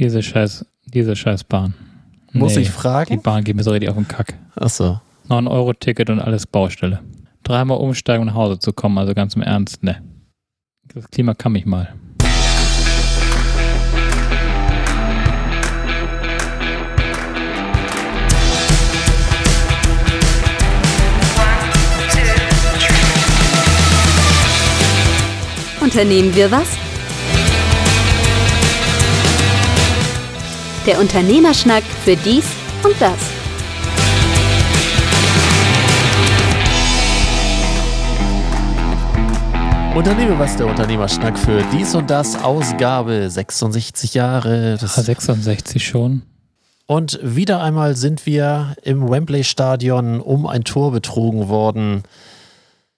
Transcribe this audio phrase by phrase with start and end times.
[0.00, 1.74] Diese scheiß, diese scheiß Bahn.
[2.32, 3.10] Muss Nee, ich fragen?
[3.12, 4.32] Die Bahn geht mir so richtig auf den Kack.
[4.56, 4.98] Achso.
[5.28, 7.00] 9-Euro-Ticket und alles Baustelle.
[7.42, 10.02] Dreimal umsteigen, um nach Hause zu kommen, also ganz im Ernst, ne.
[10.94, 11.92] Das Klima kann mich mal.
[25.82, 26.79] Unternehmen wir was?
[30.86, 32.44] Der Unternehmerschnack für dies
[32.82, 33.18] und das.
[39.94, 42.42] Unternehme was der Unternehmerschnack für dies und das.
[42.42, 44.74] Ausgabe 66 Jahre.
[44.76, 46.22] Ah, Das 66 schon.
[46.86, 52.02] und wieder einmal sind wir im Wembley-Stadion um ein Tor betrogen worden.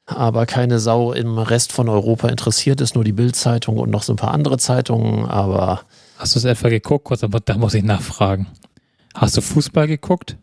[0.07, 4.13] Aber keine Sau im Rest von Europa interessiert ist, nur die Bild-Zeitung und noch so
[4.13, 5.25] ein paar andere Zeitungen.
[5.27, 5.81] Aber
[6.23, 7.05] Hast du es etwa geguckt?
[7.05, 8.47] Kurz, aber da muss ich nachfragen.
[9.13, 10.37] Hast du Fußball geguckt?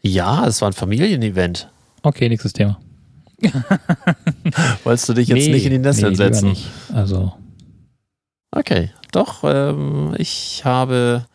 [0.00, 1.68] ja, es war ein Familienevent.
[2.02, 2.78] Okay, nächstes Thema.
[4.84, 6.48] Wolltest du dich jetzt Nee, nicht in die Nesseln nee, setzen?
[6.48, 6.66] Nicht.
[6.94, 7.34] Also,
[8.52, 9.44] Okay, doch.
[9.44, 11.26] Ähm, ich habe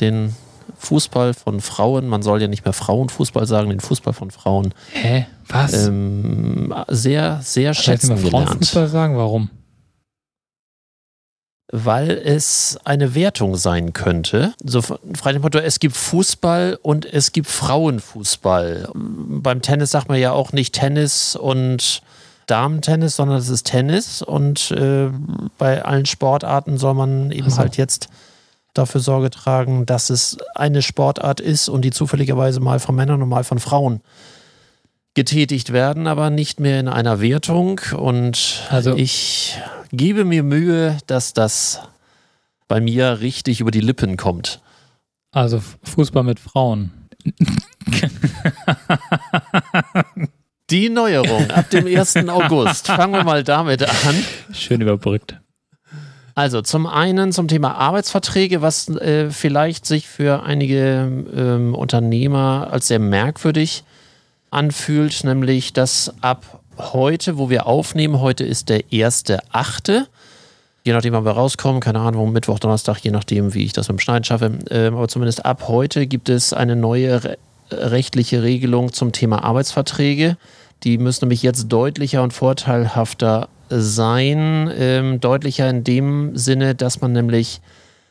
[0.00, 0.34] den
[0.78, 5.26] Fußball von Frauen, man soll ja nicht mehr Frauenfußball sagen, den Fußball von Frauen hä?
[5.46, 5.86] Was?
[5.88, 8.48] ähm, sehr, sehr schätzen mal gelernt.
[8.48, 9.18] Frauenfußball sagen?
[9.18, 9.50] Warum?
[11.72, 14.54] Weil es eine Wertung sein könnte.
[14.64, 18.90] So frei dem Motto, es gibt Fußball und es gibt Frauenfußball.
[18.94, 22.02] Beim Tennis sagt man ja auch nicht Tennis und
[22.46, 24.22] Damen-Tennis, sondern es ist Tennis.
[24.22, 25.10] Und äh,
[25.58, 27.58] bei allen Sportarten soll man eben Ach so.
[27.58, 28.08] halt jetzt
[28.74, 33.28] dafür Sorge tragen, dass es eine Sportart ist und die zufälligerweise mal von Männern und
[33.28, 34.00] mal von Frauen
[35.14, 37.80] getätigt werden, aber nicht mehr in einer Wertung.
[37.96, 39.58] Und Also- ich
[39.92, 41.80] gebe mir Mühe, dass das
[42.68, 44.60] bei mir richtig über die Lippen kommt.
[45.32, 46.92] Also Fußball mit Frauen.
[50.70, 52.28] Die Neuerung ab dem 1.
[52.28, 52.86] August.
[52.86, 54.14] Fangen wir mal damit an.
[54.52, 55.40] Schön überbrückt.
[56.36, 62.86] Also zum einen zum Thema Arbeitsverträge, was äh, vielleicht sich für einige ähm, Unternehmer als
[62.86, 63.82] sehr merkwürdig
[64.50, 70.06] anfühlt, nämlich dass ab heute, wo wir aufnehmen, heute ist der 1.8.,
[70.84, 73.98] je nachdem, wann wir rauskommen, keine Ahnung, Mittwoch, Donnerstag, je nachdem, wie ich das mit
[73.98, 77.38] dem Schneiden schaffe, ähm, aber zumindest ab heute gibt es eine neue re
[77.72, 80.36] rechtliche Regelung zum Thema Arbeitsverträge.
[80.82, 84.68] Die müssen nämlich jetzt deutlicher und vorteilhafter sein.
[84.76, 87.60] Ähm, deutlicher in dem Sinne, dass man nämlich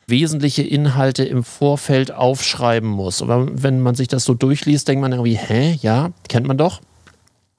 [0.10, 3.22] wesentliche Inhalte im Vorfeld aufschreiben muss.
[3.22, 6.82] Aber wenn man sich das so durchliest, denkt man irgendwie, hä, ja, kennt man doch.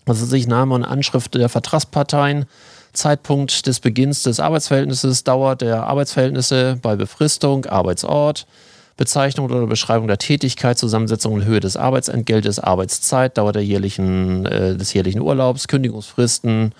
[0.06, 2.46] Also sich Name und Anschrift der Vertragsparteien,
[2.92, 8.46] Zeitpunkt des Beginns des Arbeitsverhältnisses, Dauer der Arbeitsverhältnisse bei Befristung, Arbeitsort,
[8.96, 14.76] Bezeichnung oder Beschreibung der Tätigkeit, Zusammensetzung und Höhe des Arbeitsentgeltes, Arbeitszeit, Dauer der jährlichen, äh,
[14.76, 16.74] des jährlichen Urlaubs, Kündigungsfristen,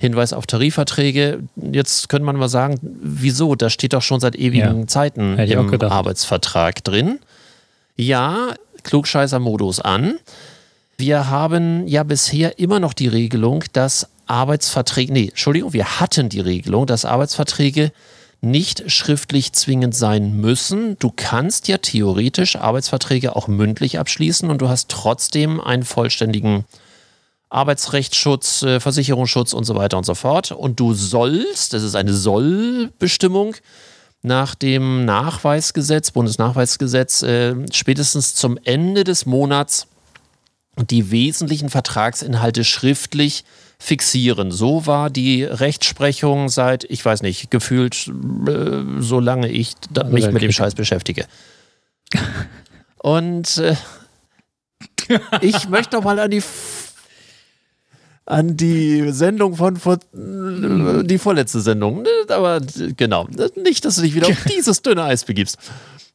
[0.00, 1.40] Hinweis auf Tarifverträge.
[1.56, 3.54] Jetzt könnte man mal sagen, wieso?
[3.54, 5.92] Das steht doch schon seit ewigen Ja, Zeiten im.
[5.92, 7.18] Arbeitsvertrag drin.
[7.96, 10.14] Ja, Klugscheißer-Modus an.
[10.96, 16.40] Wir haben ja bisher immer noch die Regelung, dass Arbeitsverträge, nee, Entschuldigung, wir hatten die
[16.40, 17.92] Regelung, dass Arbeitsverträge
[18.40, 20.96] nicht schriftlich zwingend sein müssen.
[20.98, 26.64] Du kannst ja theoretisch Arbeitsverträge auch mündlich abschließen und du hast trotzdem einen vollständigen
[27.50, 30.52] Arbeitsrechtsschutz, äh, Versicherungsschutz und so weiter und so fort.
[30.52, 33.56] Und du sollst, das ist eine Sollbestimmung,
[34.22, 39.86] nach dem Nachweisgesetz, Bundesnachweisgesetz, äh, spätestens zum Ende des Monats
[40.76, 43.44] die wesentlichen Vertragsinhalte schriftlich
[43.78, 44.50] fixieren.
[44.50, 48.08] So war die Rechtsprechung seit, ich weiß nicht, gefühlt,
[48.46, 49.74] äh, solange ich
[50.10, 50.52] mich mit dem.
[50.52, 51.26] Scheiß beschäftige.
[52.98, 53.74] Und äh,
[55.40, 56.42] ich möchte noch mal an die
[58.30, 62.60] an die Sendung von vor, die vorletzte Sendung, aber
[62.96, 63.26] genau,
[63.56, 65.58] nicht, dass du dich wieder auf dieses dünne Eis begibst.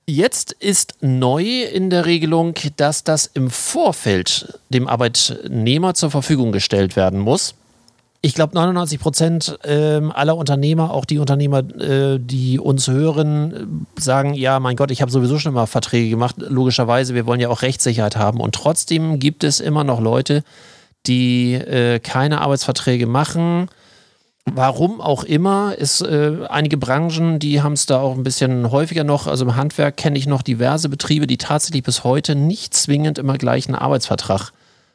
[0.07, 6.95] Jetzt ist neu in der Regelung, dass das im Vorfeld dem Arbeitnehmer zur Verfügung gestellt
[6.95, 7.55] werden muss.
[8.21, 14.33] Ich glaube, 99 Prozent ähm, aller Unternehmer, auch die Unternehmer, äh, die uns hören, sagen,
[14.33, 16.35] ja, mein Gott, ich habe sowieso schon immer Verträge gemacht.
[16.39, 18.39] Logischerweise, wir wollen ja auch Rechtssicherheit haben.
[18.39, 20.43] Und trotzdem gibt es immer noch Leute,
[21.07, 23.69] die äh, keine Arbeitsverträge machen.
[24.47, 29.03] Warum auch immer, ist äh, einige Branchen, die haben es da auch ein bisschen häufiger
[29.03, 29.25] noch.
[29.25, 33.37] Also im Handwerk kenne ich noch diverse Betriebe, die tatsächlich bis heute nicht zwingend immer
[33.39, 34.51] gleich einen Arbeitsvertrag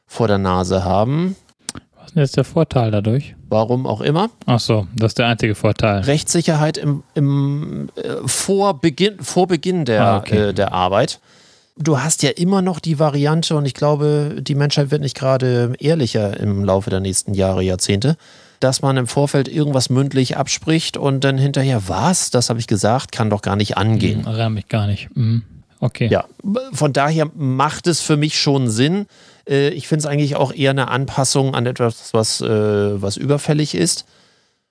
[0.06, 1.34] vor der Nase haben.
[1.96, 3.34] Was ist denn jetzt der Vorteil dadurch?
[3.48, 4.30] Warum auch immer.
[4.46, 6.02] Ach so, das ist der einzige Vorteil.
[6.02, 10.50] Rechtssicherheit im, im, äh, vor, Beginn, vor Beginn der, Ah, okay.
[10.50, 11.18] äh, der Arbeit.
[11.76, 15.72] Du hast ja immer noch die Variante, und ich glaube, die Menschheit wird nicht gerade
[15.78, 18.16] ehrlicher im Laufe der nächsten Jahre, Jahrzehnte,
[18.58, 23.12] dass man im Vorfeld irgendwas mündlich abspricht und dann hinterher, was, das habe ich gesagt,
[23.12, 24.24] kann doch gar nicht angehen.
[24.24, 25.08] Erinnere mich gar nicht.
[25.14, 25.42] Mhm.
[25.82, 26.08] Okay.
[26.10, 26.26] Ja,
[26.74, 29.06] von daher macht es für mich schon Sinn.
[29.48, 33.74] Äh, Ich finde es eigentlich auch eher eine Anpassung an etwas, was, äh, was überfällig
[33.74, 34.04] ist.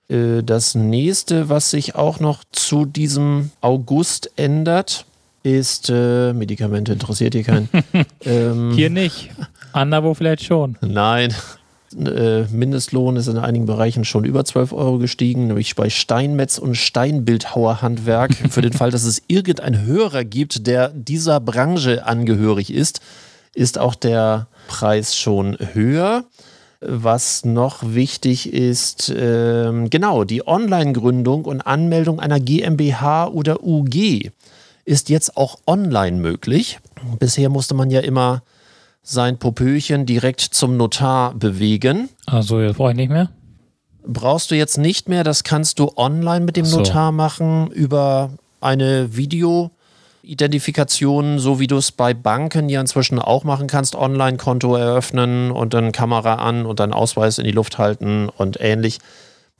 [0.08, 5.04] Äh, Das nächste, was sich auch noch zu diesem August ändert,
[5.42, 7.68] ist äh, Medikamente interessiert hier keinen.
[8.24, 9.30] ähm, Hier nicht.
[9.72, 10.76] Anderwo vielleicht schon.
[10.80, 11.34] Nein.
[11.98, 16.76] Äh, Mindestlohn ist in einigen Bereichen schon über 12 Euro gestiegen, nämlich bei Steinmetz- und
[16.76, 18.34] Steinbildhauerhandwerk.
[18.50, 23.00] Für den Fall, dass es irgendeinen Hörer gibt, der dieser Branche angehörig ist,
[23.54, 26.24] ist auch der Preis schon höher.
[26.82, 34.30] Was noch wichtig ist, ähm, genau, die Online-Gründung und Anmeldung einer GmbH oder UG
[34.84, 36.78] ist jetzt auch online möglich.
[37.18, 38.42] Bisher musste man ja immer
[39.02, 42.08] sein Popöchen direkt zum Notar bewegen.
[42.26, 43.30] Also, jetzt brauche ich nicht mehr.
[44.06, 46.78] Brauchst du jetzt nicht mehr, das kannst du online mit dem so.
[46.78, 48.30] Notar machen über
[48.60, 53.94] eine Video-Identifikation, so wie du es bei Banken ja inzwischen auch machen kannst.
[53.94, 58.98] Online-Konto eröffnen und dann Kamera an und dann Ausweis in die Luft halten und ähnlich.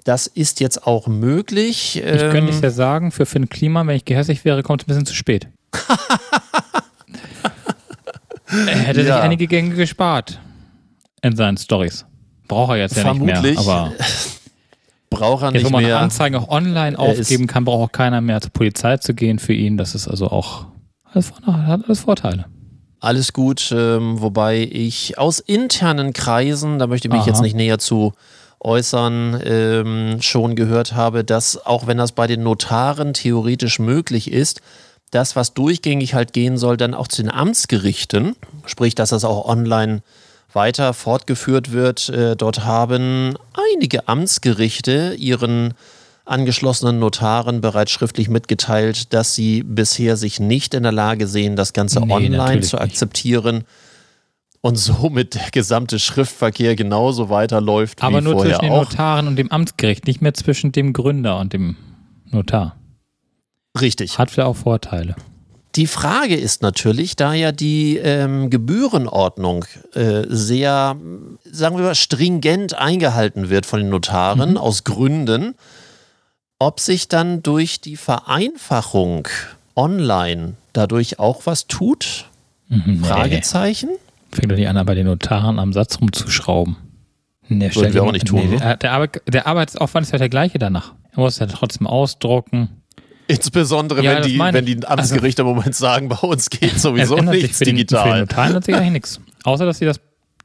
[0.05, 1.97] Das ist jetzt auch möglich.
[1.97, 4.87] Ich Ähm, könnte es ja sagen, für Finn Klima, wenn ich gehässig wäre, kommt es
[4.87, 5.49] ein bisschen zu spät.
[8.47, 9.15] er hätte Ja.
[9.17, 10.41] sich einige Gänge gespart
[11.23, 12.07] in seinen Stories.
[12.49, 13.57] Braucht er jetzt ja nicht Vermutlich.
[13.57, 13.59] mehr.
[13.59, 13.93] Aber
[15.11, 15.99] braucht er jetzt, wo nicht man mehr.
[16.01, 19.77] Anzeigen auch online aufgeben kann, braucht auch keiner mehr zur Polizei zu gehen für ihn.
[19.77, 20.67] Das ist also auch
[21.13, 22.47] alles, hat alles Vorteile.
[23.03, 27.29] Alles gut, ähm, wobei ich aus internen Kreisen, da möchte ich mich Aha.
[27.31, 28.13] jetzt nicht näher zu
[28.61, 34.61] äußern, ähm, schon gehört habe, dass auch wenn das bei den Notaren theoretisch möglich ist,
[35.11, 38.37] das, was durchgängig halt gehen soll, dann auch zu den Amtsgerichten,
[38.67, 40.03] sprich, dass das auch online
[40.53, 42.09] weiter fortgeführt wird.
[42.09, 43.35] Äh, dort haben
[43.73, 45.75] einige Amtsgerichte ihren
[46.25, 51.73] angeschlossenen Notaren bereits schriftlich mitgeteilt, dass sie bisher sich nicht in der Lage sehen, das
[51.73, 53.65] Ganze Nee, online zu nicht.
[54.63, 58.91] Und somit der gesamte Schriftverkehr genauso weiterläuft Aber wie nur vorher zwischen den auch.
[58.91, 61.77] Notaren und dem Amtsgericht, nicht mehr zwischen dem Gründer und dem
[62.27, 62.77] Notar.
[63.81, 64.19] Richtig.
[64.19, 65.17] Hat vielleicht auch Vorteile.
[65.77, 69.65] Die Frage ist natürlich, da ja die ähm, Gebührenordnung
[69.95, 70.97] äh, sehr,
[71.45, 75.55] sagen wir mal, stringent eingehalten wird von den Notaren aus Gründen,
[76.59, 79.29] ob sich dann durch die Vereinfachung
[79.77, 82.27] online dadurch auch was tut?
[82.69, 83.91] Mhm, Fragezeichen?
[84.33, 86.77] Fängt doch nicht an, bei den Notaren am Satz rumzuschrauben.
[87.49, 88.77] Nee, Würden wir auch nicht tun, Nee, ne?
[88.81, 90.95] der, Arbeit, der Arbeitsaufwand ist ja der gleiche danach.
[91.13, 92.69] Er muss ja trotzdem ausdrucken.
[93.27, 97.31] Insbesondere Ja, wenn, die, wenn die Amtsgerichte im Moment sagen, bei uns geht sowieso nichts
[97.41, 98.21] sich für den, Für den digital.
[98.21, 99.21] Notar ändert sich eigentlich nichts.
[99.45, 100.01] Außer, dass sie das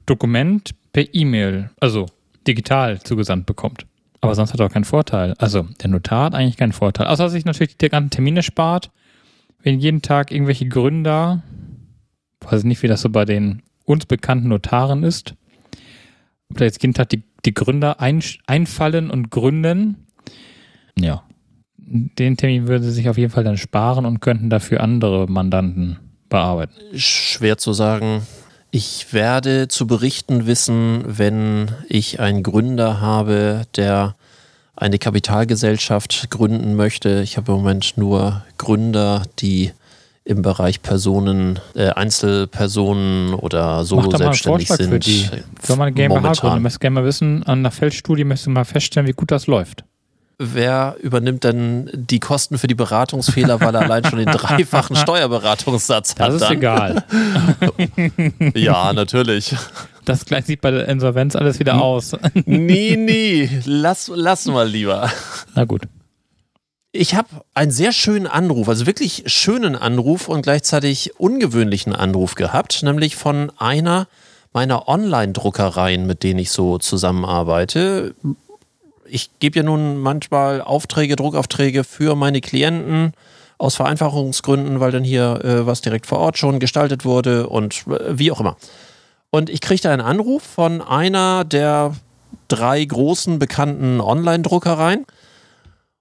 [0.06, 2.08] Dokument per E-Mail, also
[2.48, 3.86] digital zugesandt bekommt.
[4.22, 5.36] Aber sonst hat er auch keinen Vorteil.
[5.38, 7.08] Also, der Notar hat eigentlich keinen Vorteil.
[7.08, 8.90] Außer, dass sich natürlich die ganzen Termine spart.
[9.62, 11.44] Wenn jeden Tag irgendwelche Gründer,
[12.42, 15.36] weiß nicht, wie das so bei den uns bekannten Notaren ist,
[16.50, 20.08] ob da jetzt jeden Tag die, die Gründer ein, einfallen und gründen.
[20.98, 21.24] Ja.
[21.78, 26.00] Den Termin würden sie sich auf jeden Fall dann sparen und könnten dafür andere Mandanten
[26.30, 26.74] bearbeiten.
[26.96, 28.22] Schwer zu sagen.
[28.72, 34.16] Ich werde zu berichten wissen, wenn ich einen Gründer habe, der
[34.76, 37.22] eine Kapitalgesellschaft gründen möchte.
[37.22, 39.72] Ich habe im Moment nur Gründer, die
[40.26, 44.90] im Bereich Personen, äh, Einzelpersonen oder solo selbstständig sind.
[44.90, 45.30] für die
[45.62, 46.34] Firma GmbH gründen.
[46.36, 46.62] Du momentan.
[46.64, 49.86] möchtest gerne mal wissen, an der Feldstudie möchtest du mal feststellen, wie gut das läuft.
[50.38, 56.16] Wer übernimmt denn die Kosten für die Beratungsfehler, weil er allein schon den dreifachen Steuerberatungssatz
[56.20, 56.28] hat?
[56.28, 56.54] Das ist dann?
[56.58, 57.04] egal.
[58.56, 59.56] Ja, natürlich.
[60.04, 62.12] Das gleich sieht bei der Insolvenz alles wieder aus.
[62.46, 63.50] Nie, nie.
[63.66, 65.10] Lass, lass mal lieber.
[65.56, 65.84] Na gut.
[66.98, 72.84] Ich habe einen sehr schönen Anruf, also wirklich schönen Anruf und gleichzeitig ungewöhnlichen Anruf gehabt,
[72.84, 74.08] nämlich von einer
[74.54, 78.16] meiner Online-Druckereien, mit denen ich so zusammenarbeite.
[79.06, 83.12] Ich gebe ja nun manchmal Aufträge, Druckaufträge für meine Klienten
[83.58, 88.18] aus Vereinfachungsgründen, weil dann hier äh, was direkt vor Ort schon gestaltet wurde und äh,
[88.18, 88.56] wie auch immer.
[89.32, 91.94] Und ich kriegte einen Anruf von einer der
[92.48, 95.06] drei großen bekannten Online-Druckereien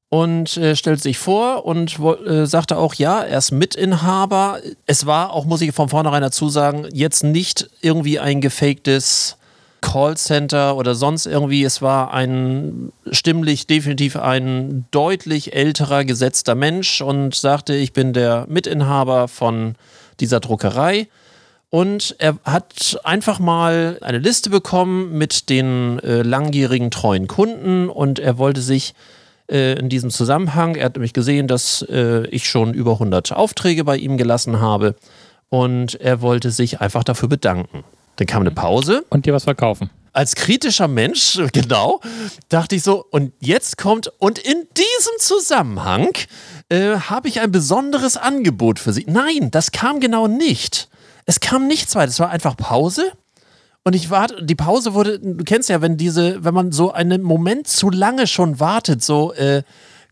[0.09, 4.61] und äh, stellt sich vor und äh, sagte auch, ja, er ist Mitinhaber.
[4.87, 9.37] Es war auch, muss ich von vornherein dazu sagen, jetzt nicht irgendwie ein gefaktes
[9.81, 11.63] Callcenter oder sonst irgendwie.
[11.63, 18.47] Es war ein stimmlich definitiv ein deutlich älterer gesetzter Mensch und sagte, ich bin der
[18.49, 19.75] Mitinhaber von
[20.21, 21.09] dieser Druckerei.
[21.71, 28.21] Und er hat einfach mal eine Liste bekommen mit den äh, langjährigen treuen Kunden und
[28.21, 28.95] er wollte sich
[29.79, 33.97] in diesem Zusammenhang, er hat nämlich gesehen, dass äh, ich schon über 100 Aufträge bei
[33.97, 34.97] ihm gelassen habe
[35.51, 37.85] und er wollte sich einfach dafür bedanken.
[38.17, 39.05] Dann kam eine Pause.
[39.11, 39.91] Und dir was verkaufen.
[40.13, 42.01] Als kritischer Mensch, genau,
[42.49, 46.11] dachte ich so, und jetzt kommt, und in diesem Zusammenhang
[46.69, 49.05] äh, habe ich ein besonderes Angebot für Sie.
[49.09, 50.89] Nein, das kam genau nicht.
[51.27, 52.11] Es kam nichts weiter.
[52.11, 53.13] Es war einfach Pause.
[53.85, 57.23] Und ich warte, die Pause wurde, du kennst ja, wenn diese, wenn man so einen
[57.23, 59.62] Moment zu lange schon wartet, so, äh,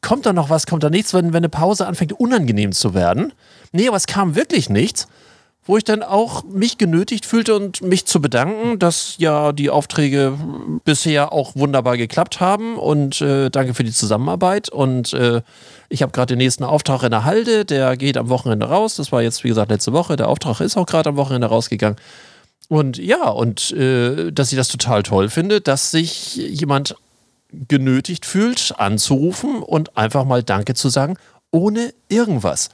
[0.02, 3.33] kommt da noch was, kommt da nichts, wenn, wenn eine Pause anfängt, unangenehm zu werden.
[3.73, 5.09] Nee, aber es kam wirklich nichts,
[5.64, 10.37] wo ich dann auch mich genötigt fühlte und mich zu bedanken, dass ja die Aufträge
[10.85, 15.41] bisher auch wunderbar geklappt haben und äh, danke für die Zusammenarbeit und äh,
[15.88, 18.97] ich habe gerade den nächsten Auftrag in der Halde, der geht am Wochenende raus.
[18.97, 20.17] Das war jetzt, wie gesagt, letzte Woche.
[20.17, 21.97] Der Auftrag ist auch gerade am Wochenende rausgegangen.
[22.69, 26.97] Und ja, und äh, dass ich das total toll finde, dass sich jemand
[27.69, 31.16] genötigt fühlt, anzurufen und einfach mal Danke zu sagen,
[31.50, 32.71] ohne irgendwas.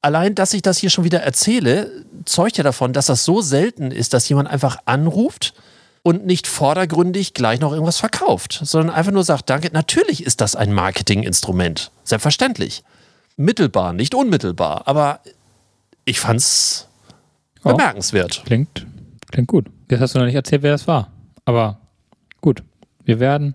[0.00, 1.90] Allein, dass ich das hier schon wieder erzähle,
[2.24, 5.52] zeugt ja davon, dass das so selten ist, dass jemand einfach anruft
[6.02, 9.68] und nicht vordergründig gleich noch irgendwas verkauft, sondern einfach nur sagt, danke.
[9.72, 11.92] Natürlich ist das ein Marketinginstrument.
[12.04, 12.82] Selbstverständlich.
[13.36, 14.82] Mittelbar, nicht unmittelbar.
[14.86, 15.20] Aber
[16.04, 16.88] ich fand's
[17.64, 17.70] Ja.
[17.72, 18.42] bemerkenswert.
[18.44, 18.86] Klingt,
[19.32, 19.66] klingt gut.
[19.90, 21.10] Jetzt hast du noch nicht erzählt, wer das war.
[21.44, 21.78] Aber
[22.40, 22.62] gut.
[23.04, 23.54] Wir werden.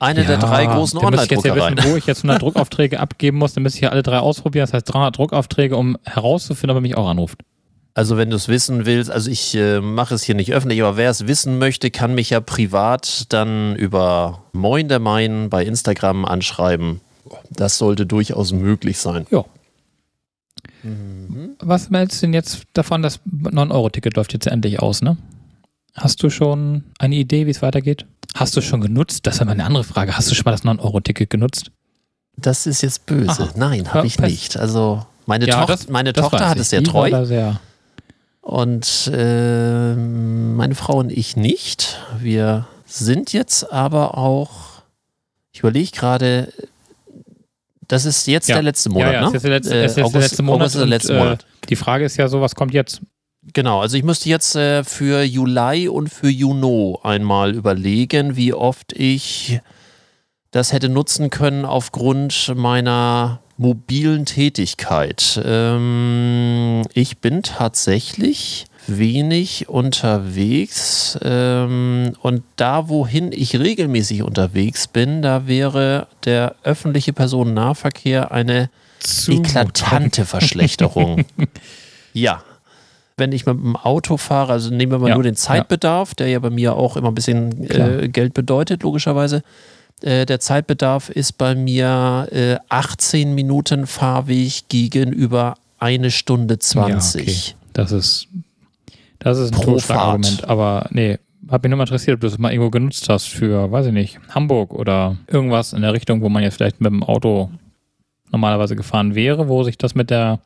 [0.00, 3.00] Eine der drei großen dann müsste ich jetzt ja wissen, wo ich jetzt 100 Druckaufträge
[3.00, 3.54] abgeben muss.
[3.54, 4.64] Dann müsste ich ja alle drei ausprobieren.
[4.64, 7.40] Das heißt 300 Druckaufträge, um herauszufinden, ob er mich auch anruft.
[7.94, 10.96] Also wenn du es wissen willst, also ich äh, mache es hier nicht öffentlich, aber
[10.96, 16.24] wer es wissen möchte, kann mich ja privat dann über Moin der Main bei Instagram
[16.24, 17.00] anschreiben.
[17.50, 19.26] Das sollte durchaus möglich sein.
[19.30, 19.44] Ja.
[21.60, 25.16] Was meinst du denn jetzt davon, das 9-Euro-Ticket läuft jetzt endlich aus, ne?
[25.94, 28.06] Hast du schon eine Idee, wie es weitergeht?
[28.34, 29.26] Hast du schon genutzt?
[29.26, 30.16] Das ist mal eine andere Frage.
[30.16, 31.70] Hast du schon mal das 9-Euro-Ticket genutzt?
[32.36, 33.30] Das ist jetzt böse.
[33.30, 33.48] Aha.
[33.56, 34.56] Nein, habe ich nicht.
[34.56, 37.60] Also meine, Ja, Toch das- meine Das Tochter hat es sehr treu sehr
[38.40, 41.98] und äh, meine Frau und ich nicht.
[42.20, 44.82] Wir sind jetzt aber auch,
[45.52, 46.52] ich überlege gerade,
[47.88, 48.56] das ist jetzt Ja.
[48.56, 49.36] der letzte Monat, ja, ja, ne?
[49.36, 50.60] ist der letzte, Äh, ist der August- letzte Monat.
[50.60, 51.46] August ist der und, letzte äh, Monat.
[51.68, 53.00] Die Frage ist ja so, was kommt jetzt?
[53.54, 58.92] Genau, also ich müsste jetzt äh, für Juli und für Juno einmal überlegen, wie oft
[58.92, 59.60] ich
[60.50, 65.40] das hätte nutzen können aufgrund meiner mobilen Tätigkeit.
[65.44, 75.46] Ähm, ich bin tatsächlich wenig unterwegs ähm, und da, wohin ich regelmäßig unterwegs bin, da
[75.46, 78.70] wäre der öffentliche Personennahverkehr eine
[79.28, 81.24] eklatante Verschlechterung.
[82.12, 82.42] ja.
[83.16, 86.28] Wenn ich mit dem Auto fahre, also nehmen wir mal Ja, nur den Zeitbedarf, der
[86.28, 89.42] ja bei mir auch immer ein bisschen äh, Geld bedeutet, logischerweise.
[90.02, 97.26] Äh, der Zeitbedarf ist bei mir äh, 18 Minuten Fahrweg gegenüber eine Stunde 20.
[97.26, 97.54] Ja, okay.
[97.72, 98.28] Das ist,
[99.18, 100.48] das ist ein Totschlagargument.
[100.48, 103.70] Aber nee, hat mich nur mal interessiert, ob du das mal irgendwo genutzt hast für,
[103.72, 107.02] weiß ich nicht, Hamburg oder irgendwas in der Richtung, wo man jetzt vielleicht mit dem
[107.02, 107.50] Auto
[108.30, 110.40] normalerweise gefahren wäre, wo sich das mit der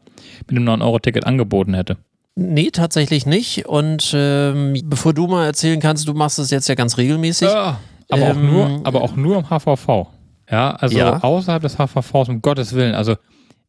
[0.49, 1.97] mit dem 9-Euro-Ticket angeboten hätte.
[2.37, 3.67] Nee, tatsächlich nicht.
[3.67, 7.49] Und ähm, bevor du mal erzählen kannst, du machst es jetzt ja ganz regelmäßig.
[7.49, 10.07] Ja, aber, auch Ähm, nur, aber auch nur im HVV.
[10.51, 11.23] Ja, also Ja.
[11.23, 12.95] außerhalb des HVVs, um Gottes Willen.
[12.95, 13.17] Also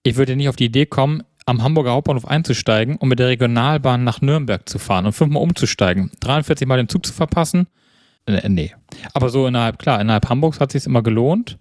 [0.03, 4.03] ich würde nicht auf die Idee kommen, am Hamburger Hauptbahnhof einzusteigen und mit der Regionalbahn
[4.03, 7.67] nach Nürnberg zu fahren und fünfmal umzusteigen, 43 Mal den Zug zu verpassen.
[8.25, 8.73] Äh, nee.
[9.13, 11.57] Aber so innerhalb, klar, innerhalb Hamburgs hat es sich immer gelohnt.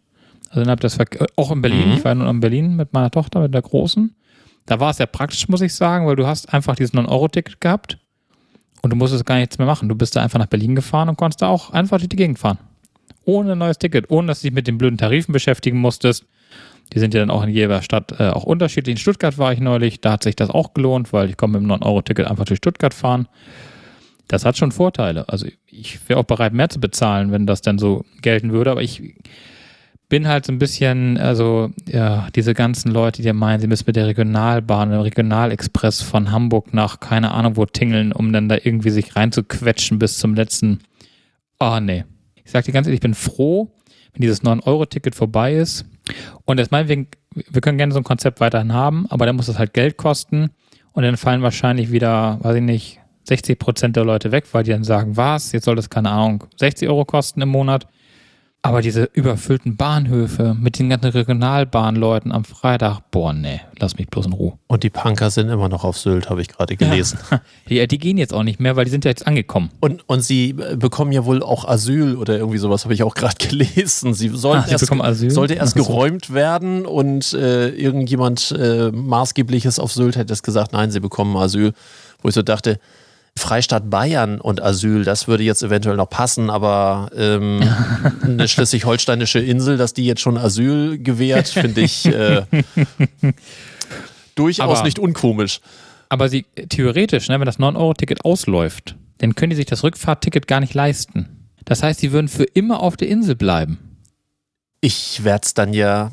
[0.51, 1.89] Also innerhalb des Verke auch in Berlin.
[1.89, 1.95] Mhm.
[1.95, 4.15] Ich war nun in Berlin mit meiner Tochter, mit der Großen.
[4.67, 7.99] Da war es sehr praktisch, muss ich sagen, weil du hast einfach dieses 9-Euro-Ticket gehabt
[8.83, 9.89] und du musstest gar nichts mehr machen.
[9.89, 12.39] Du bist da einfach nach Berlin gefahren und konntest da auch einfach durch die Gegend
[12.39, 12.59] fahren.
[13.25, 16.27] Ohne ein neues Ticket, ohne dass du dich mit den blöden Tarifen beschäftigen musstest.
[16.93, 18.95] Die sind ja dann auch in jeder Stadt äh, auch unterschiedlich.
[18.95, 21.71] In Stuttgart war ich neulich, da hat sich das auch gelohnt, weil ich komme mit
[21.71, 23.29] dem 9-Euro-Ticket einfach durch Stuttgart fahren.
[24.29, 25.29] Das hat schon Vorteile.
[25.29, 28.83] Also ich wäre auch bereit, mehr zu bezahlen, wenn das dann so gelten würde, aber
[28.83, 29.03] ich
[30.13, 33.97] bin halt so ein bisschen, also ja, diese ganzen Leute, die meinen, sie müssen mit
[33.97, 38.91] der Regionalbahn, dem Regionalexpress von Hamburg nach keine Ahnung wo tingeln, um dann da irgendwie
[38.91, 40.81] sich reinzuquetschen bis zum letzten.
[41.59, 42.05] Ah, nee.
[42.45, 43.71] Ich sag dir ganz ehrlich, ich bin froh,
[44.13, 45.85] wenn dieses 9-Euro-Ticket vorbei ist.
[46.45, 49.59] Und jetzt meinetwegen, wir können gerne so ein Konzept weiterhin haben, aber dann muss es
[49.59, 50.51] halt Geld kosten
[50.93, 54.73] und dann fallen wahrscheinlich wieder, weiß ich nicht, 60 Prozent der Leute weg, weil die
[54.73, 57.87] dann sagen, was, jetzt soll das, keine Ahnung, 60 Euro kosten im Monat.
[58.65, 64.27] Aber diese überfüllten Bahnhöfe mit den ganzen Regionalbahnleuten am Freitag, boah, nee, lass mich bloß
[64.27, 64.53] in Ruhe.
[64.69, 67.19] Und die Punker sind immer noch auf Sylt, habe ich gerade gelesen.
[67.33, 67.41] Ja.
[67.69, 69.71] Die, die gehen jetzt auch nicht mehr, weil die sind ja jetzt angekommen.
[69.81, 73.15] Und, und sie äh, bekommen ja wohl auch Asyl oder irgendwie sowas, habe ich auch
[73.15, 74.15] gerade gelesen.
[74.15, 75.31] Sie sollten Ah, sie erst, bekommen Asyl?
[75.33, 75.87] sollte erst Ach so.
[75.89, 81.37] geräumt werden und äh, irgendjemand äh, Maßgebliches auf Sylt hätte es gesagt, nein, sie bekommen
[81.37, 81.73] Asyl.
[82.23, 82.79] Wo ich so dachte,
[83.37, 87.63] Freistaat Bayern und Asyl, das würde jetzt eventuell noch passen, aber ähm,
[88.23, 92.43] eine schleswig-holsteinische Insel, dass die jetzt schon Asyl gewährt, finde ich äh,
[94.35, 95.61] durchaus Aber- nicht unkomisch.
[96.09, 100.61] Aber sie theoretisch, ne, wenn das 9-Euro-Ticket ausläuft, dann können die sich das Rückfahrtticket gar
[100.61, 101.49] nicht leisten.
[101.65, 103.79] Das heißt, sie würden für immer auf der Insel bleiben.
[104.83, 106.13] Ich werde es dann ja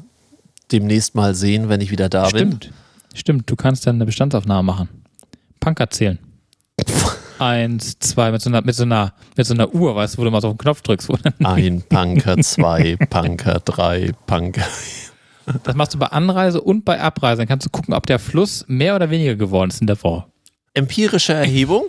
[0.72, 2.38] demnächst mal sehen, wenn ich wieder da bin.
[2.48, 2.72] Stimmt.
[3.14, 4.88] Stimmt, du kannst dann eine Bestandsaufnahme machen.
[5.60, 6.20] Punker zählen.
[7.40, 10.26] Eins, zwei, mit so einer, mit so einer, mit so einer Uhr, weißt du, wo
[10.26, 11.10] du mal so auf den Knopf drückst.
[11.44, 14.66] Ein Punker, zwei Punker, drei Punker.
[15.64, 17.38] Das machst du bei Anreise und bei Abreise.
[17.38, 20.26] Dann kannst du gucken, ob der Fluss mehr oder weniger geworden ist in der Woche.
[20.74, 21.88] Empirische Erhebung,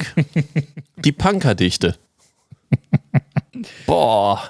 [0.97, 1.97] die Punkerdichte.
[3.87, 4.41] Boah.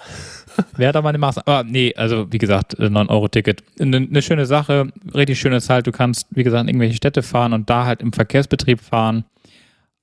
[0.77, 1.47] Wäre da mal eine Maßnahme.
[1.47, 3.63] Aber nee, also wie gesagt, 9-Euro-Ticket.
[3.81, 5.87] Eine eine schöne Sache, richtig schönes halt.
[5.87, 9.25] Du kannst, wie gesagt, in irgendwelche Städte fahren und da halt im Verkehrsbetrieb fahren.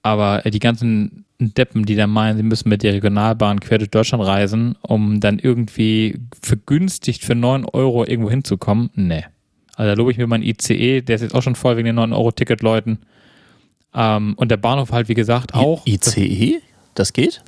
[0.03, 3.91] Aber äh, die ganzen Deppen, die da meinen, sie müssen mit der Regionalbahn quer durch
[3.91, 9.23] Deutschland reisen, um dann irgendwie vergünstigt für 9 Euro irgendwo hinzukommen, nee.
[9.75, 11.99] Also da lobe ich mir meinen ICE, der ist jetzt auch schon voll wegen den
[11.99, 12.97] 9-Euro-Ticket-Leuten.
[13.93, 15.85] Ähm, und der Bahnhof halt, wie gesagt, auch.
[15.85, 16.61] ICE?
[16.95, 17.43] Das geht?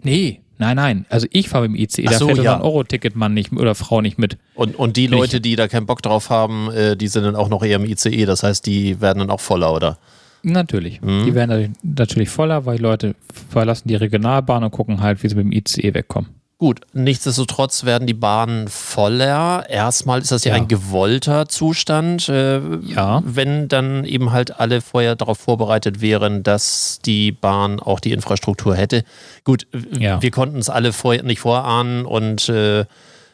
[0.00, 1.06] Nee, nein, nein.
[1.08, 2.60] Also ich fahre mit dem ICE, Ach da so, fährt der ja.
[2.60, 4.38] 9-Euro-Ticketmann nicht oder Frau nicht mit.
[4.54, 7.48] Und, und die Leute, die da keinen Bock drauf haben, äh, die sind dann auch
[7.48, 8.24] noch eher im ICE.
[8.24, 9.98] Das heißt, die werden dann auch voller, oder?
[10.42, 11.00] Natürlich.
[11.02, 11.24] Mhm.
[11.24, 13.14] Die werden natürlich- voller, weil die Leute
[13.50, 16.30] verlassen die Regionalbahn und gucken halt, wie sie mit dem ICE wegkommen.
[16.60, 19.66] Gut, nichtsdestotrotz werden die Bahnen voller.
[19.70, 20.60] Erstmal ist das ja, Ja.
[20.62, 22.28] ein gewollter Zustand.
[22.28, 23.22] Äh, Ja.
[23.24, 28.74] Wenn dann eben halt alle vorher darauf vorbereitet wären, dass die Bahn auch die Infrastruktur
[28.74, 29.04] hätte.
[29.44, 29.68] Gut,
[30.00, 30.20] Ja.
[30.20, 32.86] wir konnten es alle vorher nicht vorahnen und äh,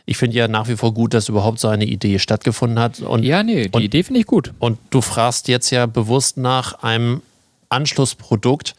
[0.06, 3.00] ich finde ja nach wie vor gut, dass überhaupt so eine Idee stattgefunden hat.
[3.00, 4.52] Und, Ja, nee, die Und- Idee finde ich gut.
[4.58, 7.22] und du fragst jetzt ja bewusst nach einem
[7.70, 8.74] Anschlussprodukt.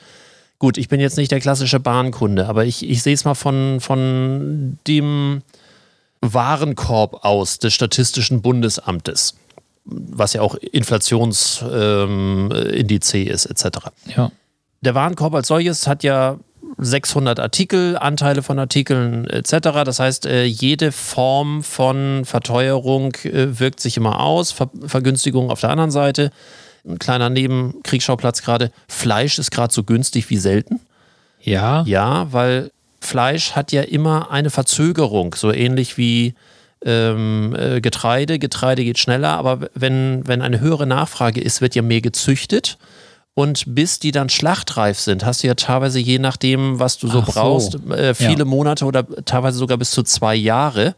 [0.59, 3.79] Gut, ich bin jetzt nicht der klassische Bahnkunde, aber ich, ich sehe es mal von,
[3.81, 5.41] von dem
[6.21, 9.35] Warenkorb aus des Statistischen Bundesamtes,
[9.85, 13.67] was ja auch Inflationsindiz ähm, ist, etc.
[14.15, 14.31] Ja.
[14.81, 16.37] Der Warenkorb als solches hat ja
[16.77, 19.83] 600 Artikel, Anteile von Artikeln etc.
[19.85, 24.51] Das heißt, äh, jede Form von Verteuerung äh, wirkt sich immer aus.
[24.51, 26.31] Ver Vergünstigung auf der anderen Seite.
[26.87, 28.71] Ein kleiner Nebenkriegsschauplatz gerade.
[28.87, 30.79] Fleisch ist gerade so günstig wie selten.
[31.41, 31.83] Ja.
[31.87, 36.33] Ja, weil Fleisch hat ja immer eine Verzögerung, so ähnlich wie
[36.83, 38.39] ähm, äh, Getreide.
[38.39, 42.77] Getreide geht schneller, aber wenn, wenn eine höhere Nachfrage ist, wird ja mehr gezüchtet.
[43.35, 47.19] Und bis die dann schlachtreif sind, hast du ja teilweise, je nachdem, was du so
[47.19, 47.31] Ach so.
[47.33, 48.45] brauchst, äh, viele Ja.
[48.45, 50.95] Monate oder teilweise sogar bis zu zwei Jahre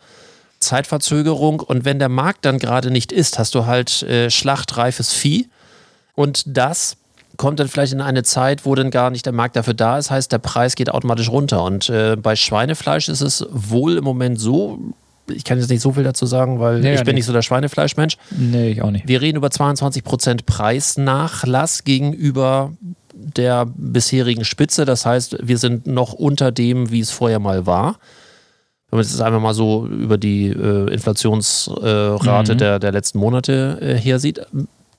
[0.60, 1.60] Zeitverzögerung.
[1.60, 5.50] Und wenn der Markt dann gerade nicht ist, hast du halt äh, schlachtreifes Vieh.
[6.14, 6.98] Und das
[7.38, 10.10] kommt dann vielleicht in eine Zeit, wo dann gar nicht der Markt dafür da ist,
[10.12, 11.64] heißt, der Preis geht automatisch runter.
[11.64, 14.80] Und äh, bei Schweinefleisch ist es wohl im Moment so,
[15.30, 17.20] ich kann jetzt nicht so viel dazu sagen, weil Ja, ich ja, bin nee.
[17.20, 18.18] nicht so der Schweinefleischmensch.
[18.38, 19.08] Nee, ich auch nicht.
[19.08, 22.72] Wir reden über 22% Preisnachlass gegenüber
[23.14, 24.86] der bisherigen Spitze.
[24.86, 27.98] Das heißt, wir sind noch unter dem, wie es vorher mal war.
[28.90, 32.58] Wenn man jetzt einfach mal so über die äh, Inflationsrate Mhm.
[32.58, 34.42] der, der letzten Monate äh, her sieht.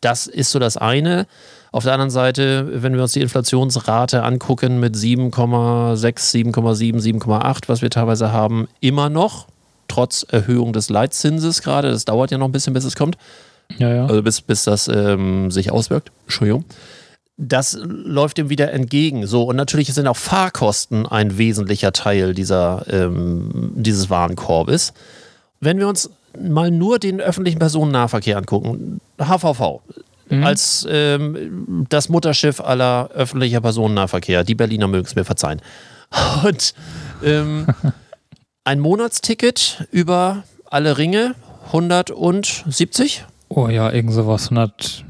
[0.01, 1.27] Das ist so das eine.
[1.73, 7.83] Auf der anderen Seite, wenn wir uns die Inflationsrate angucken mit 7,6, 7,7, 7,8, was
[7.83, 9.47] wir teilweise haben, immer noch,
[9.89, 13.17] trotz Erhöhung des Leitzinses gerade, das dauert ja noch ein bisschen, bis es kommt,
[13.79, 14.07] Ja, ja.
[14.07, 16.11] also bis, bis das ähm, sich auswirkt.
[16.25, 16.65] Entschuldigung.
[17.37, 19.27] Das läuft dem wieder entgegen.
[19.27, 24.93] So, und natürlich sind auch Fahrkosten ein wesentlicher Teil dieser, ähm, dieses Warenkorbes.
[25.61, 29.81] Wenn wir uns mal nur den öffentlichen Personennahverkehr angucken, HVV,
[30.43, 35.63] als ähm, das Mutterschiff aller öffentlicher Personennahverkehr, die Berliner mögen es mir verzeihen.
[36.45, 36.75] Und
[37.25, 37.67] ähm,
[38.69, 41.35] ein Monatsticket über alle Ringe,
[41.69, 44.51] 170 Oh ja, irgend sowas.
[44.51, 45.07] 100.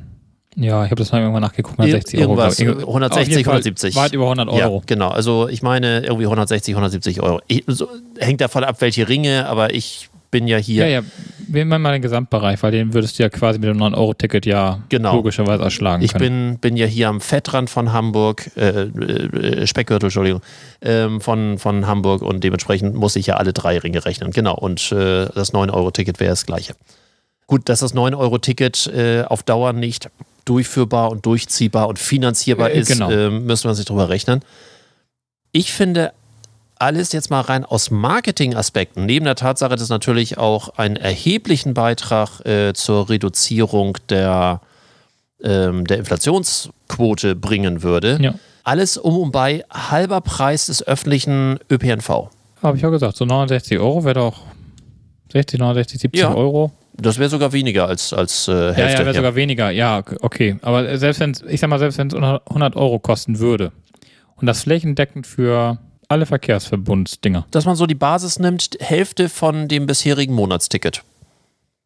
[0.55, 1.77] Ja, ich habe das mal irgendwann nachgeguckt.
[1.77, 2.31] 160 Euro.
[2.31, 2.87] Irgendwas, glaub ich.
[2.87, 3.97] 160, Auf jeden Fall 170.
[3.97, 4.77] Weit über 100 Euro.
[4.77, 5.09] Ja, genau.
[5.09, 7.41] Also ich meine irgendwie 160, 170 Euro.
[7.49, 10.87] Ich, so, hängt davon ab, welche Ringe, aber ich bin ja hier.
[10.89, 11.07] Ja, ja.
[11.51, 14.81] Wir nehmen mal den Gesamtbereich, weil den würdest du ja quasi mit dem 9-Euro-Ticket ja
[14.91, 15.15] Genau.
[15.17, 16.55] logischerweise erschlagen Ich können.
[16.55, 20.43] bin, bin ja hier am Fettrand von Hamburg, äh, äh, Speckgürtel, Entschuldigung,
[20.83, 24.31] ähm, von, von Hamburg und dementsprechend muss ich ja alle drei Ringe rechnen.
[24.33, 26.75] Genau, und äh, das 9-Euro-Ticket wäre das gleiche.
[27.47, 30.11] Gut, dass das 9-Euro-Ticket äh, auf Dauer nicht
[30.45, 33.09] durchführbar und durchziehbar und finanzierbar Äh, ist, genau.
[33.31, 34.43] müssen wir sich drüber rechnen.
[35.53, 36.13] Ich finde
[36.79, 42.41] alles jetzt mal rein aus Marketingaspekten, neben der Tatsache, dass natürlich auch einen erheblichen Beitrag
[42.47, 44.61] äh, zur Reduzierung der,
[45.43, 48.19] ähm, der Inflationsquote bringen würde.
[48.21, 48.35] Ja.
[48.65, 52.29] Alles um und bei halber Preis des öffentlichen ÖPNV.
[52.63, 54.43] Habe ich auch gesagt, so 69 Euro wäre doch
[55.33, 56.35] 60, 69, 70 Ja.
[56.35, 56.73] Euro.
[57.01, 58.99] Das wäre sogar weniger als, als äh, Ja, Hälfte.
[59.01, 59.71] ja, wäre sogar weniger.
[59.71, 60.57] Ja, okay.
[60.63, 63.71] Aber selbst wenn ich sag mal, selbst wenn es 100 Euro kosten würde
[64.37, 69.87] und das flächendeckend für alle Verkehrsverbundsdinger, Dass man so die Basis nimmt, Hälfte von dem
[69.87, 71.03] bisherigen Monatsticket.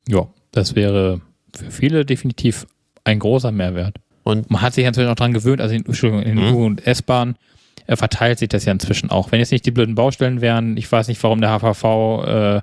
[0.08, 1.20] ja, das wäre
[1.56, 2.66] für viele definitiv
[3.04, 3.96] ein großer Mehrwert.
[4.24, 6.54] Und Man hat sich inzwischen auch dran gewöhnt, also in, Entschuldigung, in Mhm.
[6.54, 7.36] U- und S-Bahn
[7.86, 9.32] äh, verteilt sich das ja inzwischen auch.
[9.32, 11.84] Wenn jetzt nicht die blöden Baustellen wären, ich weiß nicht, warum der HVV
[12.24, 12.60] äh,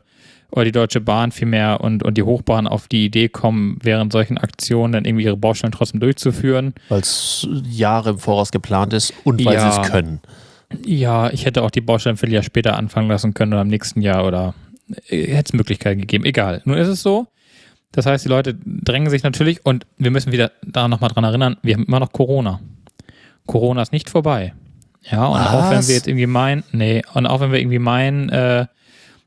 [0.52, 4.38] oder die Deutsche Bahn vielmehr und, und die Hochbahn auf die Idee kommen, während solchen
[4.38, 6.74] Aktionen dann irgendwie ihre Baustellen trotzdem durchzuführen.
[6.88, 9.72] weil es Jahre im Voraus geplant ist und weil Ja.
[9.72, 10.22] sie es können.
[10.86, 14.02] Ja, ich hätte auch die Baustellen viel Jahr später anfangen lassen können oder im nächsten
[14.02, 14.54] Jahr oder
[15.08, 16.26] äh, hätte es Möglichkeiten gegeben.
[16.26, 16.62] Egal.
[16.66, 17.28] Nun ist es so.
[17.92, 21.58] Das heißt, die Leute drängen sich natürlich und wir müssen wieder da nochmal dran erinnern,
[21.64, 22.60] wir haben immer noch Corona.
[23.48, 24.54] Corona ist nicht vorbei.
[25.10, 25.88] Ja, und auch wenn Was?
[25.88, 28.68] wir jetzt irgendwie meinen, nee, und auch wenn wir irgendwie meinen, äh,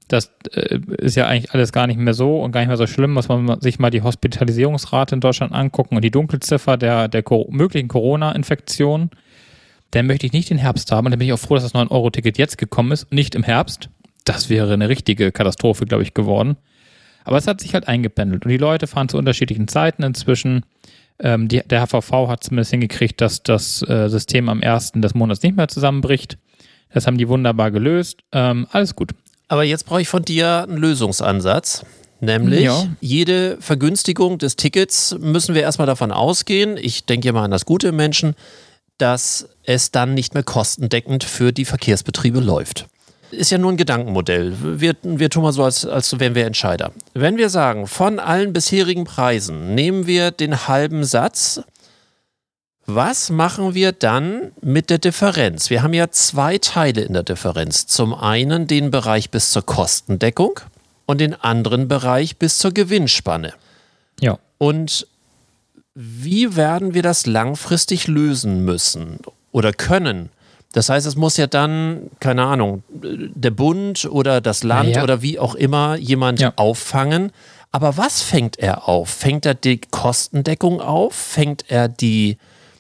[0.07, 2.87] das äh, ist ja eigentlich alles gar nicht mehr so und gar nicht mehr so
[2.87, 7.25] schlimm, muss man sich mal die Hospitalisierungsrate in Deutschland angucken und die Dunkelziffer der, der
[7.49, 9.11] möglichen Corona-Infektion
[9.93, 11.07] dann möchte ich nicht den Herbst haben.
[11.07, 13.89] Und dann bin ich auch froh, dass das 9-Euro-Ticket jetzt gekommen ist, nicht im Herbst.
[14.25, 16.57] Das wäre eine richtige Katastrophe, glaube ich, geworden.
[17.25, 18.45] Aber es hat sich halt eingependelt.
[18.45, 20.65] Und die Leute fahren zu unterschiedlichen Zeiten inzwischen.
[21.21, 24.93] Ähm, die, der HVV hat zumindest hingekriegt, dass das äh, System am 1.
[24.97, 26.37] des Monats nicht mehr zusammenbricht.
[26.93, 28.21] Das haben die wunderbar gelöst.
[28.33, 29.13] Ähm, alles gut.
[29.49, 31.85] Aber jetzt brauche ich von dir einen Lösungsansatz.
[32.21, 32.87] Nämlich, Ja.
[33.01, 37.67] jede Vergünstigung des Tickets müssen wir erstmal davon ausgehen, ich denke ja mal an das
[37.67, 38.35] Gute Menschen,
[38.99, 42.87] dass es dann nicht mehr kostendeckend für die Verkehrsbetriebe läuft.
[43.31, 44.81] Ist ja nur ein Gedankenmodell.
[44.81, 46.93] Wir, wir tun mal so, als, als wären wir Entscheider.
[47.15, 51.63] Wenn wir sagen, von allen bisherigen Preisen nehmen wir den halben Satz,
[52.85, 55.71] was machen wir dann mit der Differenz?
[55.71, 57.87] Wir haben ja zwei Teile in der Differenz.
[57.87, 60.61] Zum einen den Bereich bis zur Kostendeckung
[61.07, 63.55] und den anderen Bereich bis zur Gewinnspanne.
[64.21, 64.39] Ja.
[64.59, 65.07] Und
[65.95, 69.19] wie werden wir das langfristig lösen müssen
[69.51, 70.31] oder können?
[70.73, 75.03] Das heißt, es muss ja dann, keine Ahnung, der Bund oder das Land Ja.
[75.03, 76.55] oder wie auch immer jemand Ja.
[76.57, 77.31] auffangen.
[77.73, 79.11] Aber was fängt er auf?
[79.11, 81.15] Fängt er die Kostendeckung auf?
[81.15, 82.39] Fängt er die,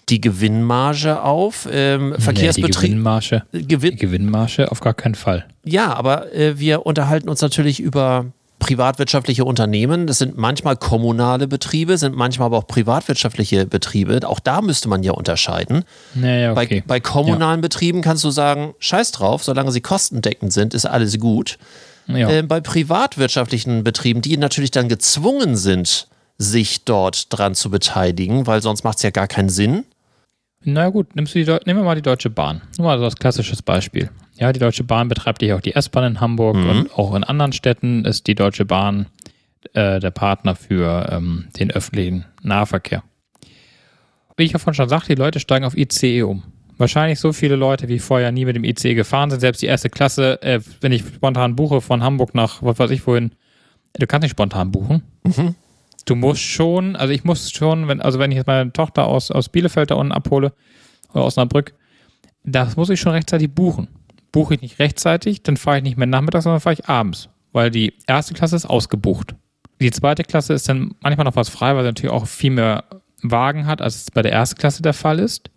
[0.08, 1.68] die Gewinnmarge auf?
[1.70, 2.90] Ähm, Nee, die Verkehrsbetrieb.
[2.90, 5.44] Gewinnmarge, Gewinn, die Gewinnmarge auf gar keinen Fall.
[5.64, 8.24] ja, aber äh, wir unterhalten uns natürlich über
[8.62, 10.06] privatwirtschaftliche Unternehmen.
[10.06, 14.20] Das sind manchmal kommunale Betriebe, sind manchmal aber auch privatwirtschaftliche Betriebe.
[14.24, 15.84] Auch da müsste man ja unterscheiden.
[16.14, 16.84] Naja, Bei, okay.
[16.86, 21.58] bei kommunalen Betrieben kannst du sagen, scheiß drauf, solange sie kostendeckend sind, ist alles gut.
[22.06, 22.30] ja.
[22.30, 26.06] Äh, bei privatwirtschaftlichen Betrieben, die natürlich dann gezwungen sind,
[26.38, 29.84] sich dort dran zu beteiligen, weil sonst macht es ja gar keinen Sinn.
[30.64, 32.62] Na gut, nimmst du die, nehmen wir mal die Deutsche Bahn.
[32.78, 34.10] Nur mal so als klassisches Beispiel.
[34.38, 36.68] Ja, die Deutsche Bahn betreibt ja auch die S-Bahn in Hamburg Mhm.
[36.70, 39.06] und auch in anderen Städten ist die Deutsche Bahn
[39.74, 43.02] äh, der Partner für ähm, den öffentlichen Nahverkehr.
[44.36, 46.42] Wie ich davon schon sagte, die Leute steigen auf ICE um.
[46.78, 49.40] Wahrscheinlich so viele Leute, wie vorher nie mit dem ICE gefahren sind.
[49.40, 53.06] Selbst die erste Klasse, äh, wenn ich spontan buche von Hamburg nach, was weiß ich
[53.06, 53.32] wohin,
[53.98, 55.02] du kannst nicht spontan buchen.
[56.04, 59.30] Du musst schon, also ich muss schon, wenn, also wenn ich jetzt meine Tochter aus,
[59.30, 60.52] aus Bielefeld da unten abhole
[61.10, 61.74] oder aus Osnabrück,
[62.44, 63.88] das muss ich schon rechtzeitig buchen.
[64.32, 67.70] Buche ich nicht rechtzeitig, dann fahre ich nicht mehr nachmittags, sondern fahre ich abends, weil
[67.70, 69.34] die erste Klasse ist ausgebucht.
[69.80, 72.84] Die zweite Klasse ist dann manchmal noch was frei, weil sie natürlich auch viel mehr
[73.22, 75.50] Wagen hat, als es bei der ersten Klasse der Fall ist.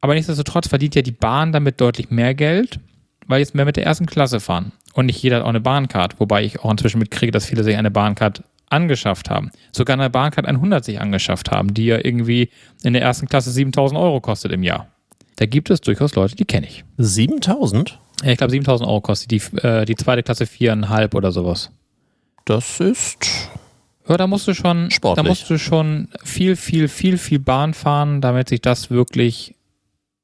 [0.00, 2.78] Aber nichtsdestotrotz verdient ja die Bahn damit deutlich mehr Geld,
[3.26, 4.72] weil jetzt mehr mit der ersten Klasse fahren.
[4.94, 7.76] Und nicht jeder hat auch eine Bahncard, wobei ich auch inzwischen mitkriege, dass viele sich
[7.76, 9.50] eine Bahncard angeschafft haben.
[9.72, 12.50] Sogar eine Bahncard 100 sich angeschafft haben, die ja irgendwie
[12.82, 14.88] in der ersten Klasse 7000 Euro kostet im Jahr.
[15.36, 16.84] Da gibt es durchaus Leute, die kenne ich.
[16.98, 17.98] 7000?
[18.24, 21.70] Ja, ich glaube 7000 Euro kostet die, äh, die zweite Klasse viereinhalb oder sowas.
[22.44, 23.50] Das ist
[24.08, 25.22] Ja, da musst du schon, Sportlich.
[25.22, 29.54] da musst du schon viel, viel, viel, viel Bahn fahren, damit sich das wirklich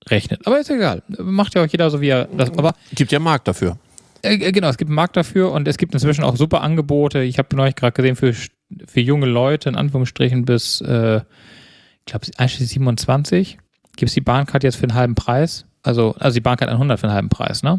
[0.08, 0.46] rechnet.
[0.46, 1.02] Aber ist egal.
[1.18, 2.50] Macht ja auch jeder so, wie er das.
[2.56, 3.76] Aber gibt ja Markt dafür.
[4.24, 7.22] Äh, genau, es gibt einen Markt dafür und es gibt inzwischen auch super Angebote.
[7.22, 12.26] Ich habe neulich gerade gesehen, für, für junge Leute, in Anführungsstrichen, bis, äh, ich glaube,
[12.36, 13.58] einschließlich 27,
[13.96, 15.66] gibt es die Bahncard jetzt für einen halben Preis.
[15.82, 17.72] Also, also die Bahncard 100 für einen halben Preis, ne?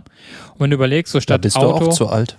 [0.54, 1.80] Und wenn du überlegst, so statt da bist Auto.
[1.80, 2.38] du auch zu alt.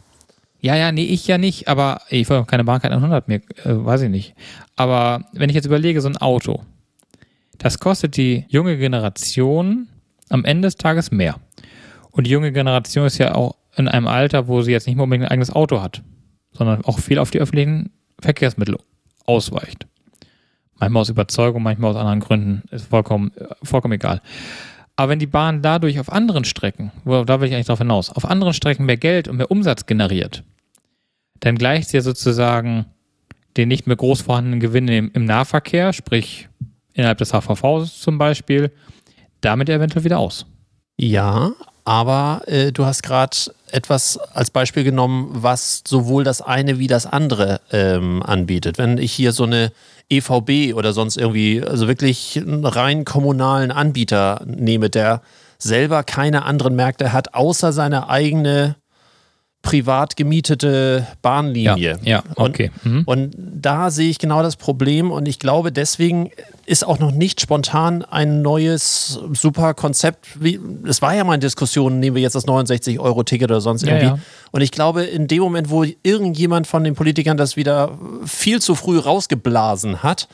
[0.61, 4.03] Ja, ja, nee, ich ja nicht, aber ich wollte keine Bahncard 100 mehr, äh, weiß
[4.03, 4.35] ich nicht.
[4.77, 6.63] Aber wenn ich jetzt überlege, so ein Auto,
[7.59, 9.89] das kostet die junge Generation
[10.29, 11.37] am Ende des Tages mehr.
[12.13, 15.05] Und die junge Generation ist ja auch in einem Alter, wo sie jetzt nicht mehr
[15.05, 16.03] unbedingt ein eigenes Auto hat,
[16.53, 18.79] sondern auch viel auf die öffentlichen Verkehrsmittel
[19.27, 19.87] ausweicht.
[20.79, 24.21] Manchmal aus Überzeugung, manchmal aus anderen Gründen, ist vollkommen, vollkommen egal.
[24.97, 28.11] Aber wenn die Bahn dadurch auf anderen Strecken, wo, da will ich eigentlich drauf hinaus,
[28.11, 30.43] auf anderen Strecken mehr Geld und mehr Umsatz generiert,
[31.41, 32.87] dann gleicht sie ja sozusagen
[33.57, 36.49] den nicht mehr groß vorhandenen Gewinn im, im Nahverkehr, sprich
[36.95, 38.71] innerhalb des HVVs zum Beispiel,
[39.43, 40.47] damit eventuell wieder aus.
[40.99, 41.53] Ja,
[41.85, 43.37] aber äh, du hast gerade
[43.71, 48.79] etwas als Beispiel genommen, was sowohl das eine wie das andere ähm, anbietet.
[48.79, 49.73] Wenn ich hier so eine
[50.09, 55.23] EVB oder sonst irgendwie, also wirklich einen rein kommunalen Anbieter nehme, der
[55.59, 58.77] selber keine anderen Märkte hat, außer seine eigene
[59.67, 61.99] privat gemietete Bahnlinie.
[62.03, 62.71] Ja, ja okay.
[62.85, 63.03] Und, mhm.
[63.05, 66.31] und da sehe ich genau das Problem und ich glaube, deswegen
[66.67, 70.27] ist auch noch nicht spontan ein neues super Konzept.
[70.85, 74.07] Es war ja mal eine Diskussion, nehmen wir jetzt das 69-Euro-Ticket oder sonst irgendwie.
[74.07, 74.19] Ja, ja.
[74.53, 78.75] Und ich glaube, in dem Moment, wo irgendjemand von den Politikern das wieder viel zu
[78.75, 80.29] früh rausgeblasen hat,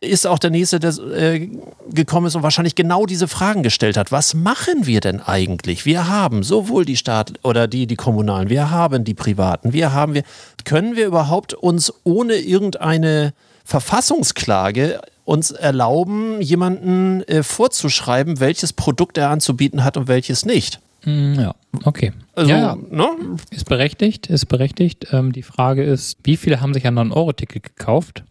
[0.00, 1.48] ist auch der nächste, der äh,
[1.90, 4.10] gekommen ist und wahrscheinlich genau diese Fragen gestellt hat.
[4.10, 5.84] Was machen wir denn eigentlich?
[5.84, 10.14] Wir haben sowohl die Staat oder die, die kommunalen, wir haben die privaten, wir haben
[10.14, 10.22] wir.
[10.64, 13.34] Können wir überhaupt uns ohne irgendeine
[13.64, 20.80] Verfassungsklage uns erlauben, jemanden äh, vorzuschreiben, welches Produkt er anzubieten hat und welches nicht?
[21.04, 22.12] Mm, ja, okay.
[22.34, 23.08] Also, ja, ne?
[23.50, 25.06] Ist berechtigt, ist berechtigt.
[25.12, 28.24] Ähm, die Frage ist, wie viele haben sich ein 9-Euro-Ticket gekauft?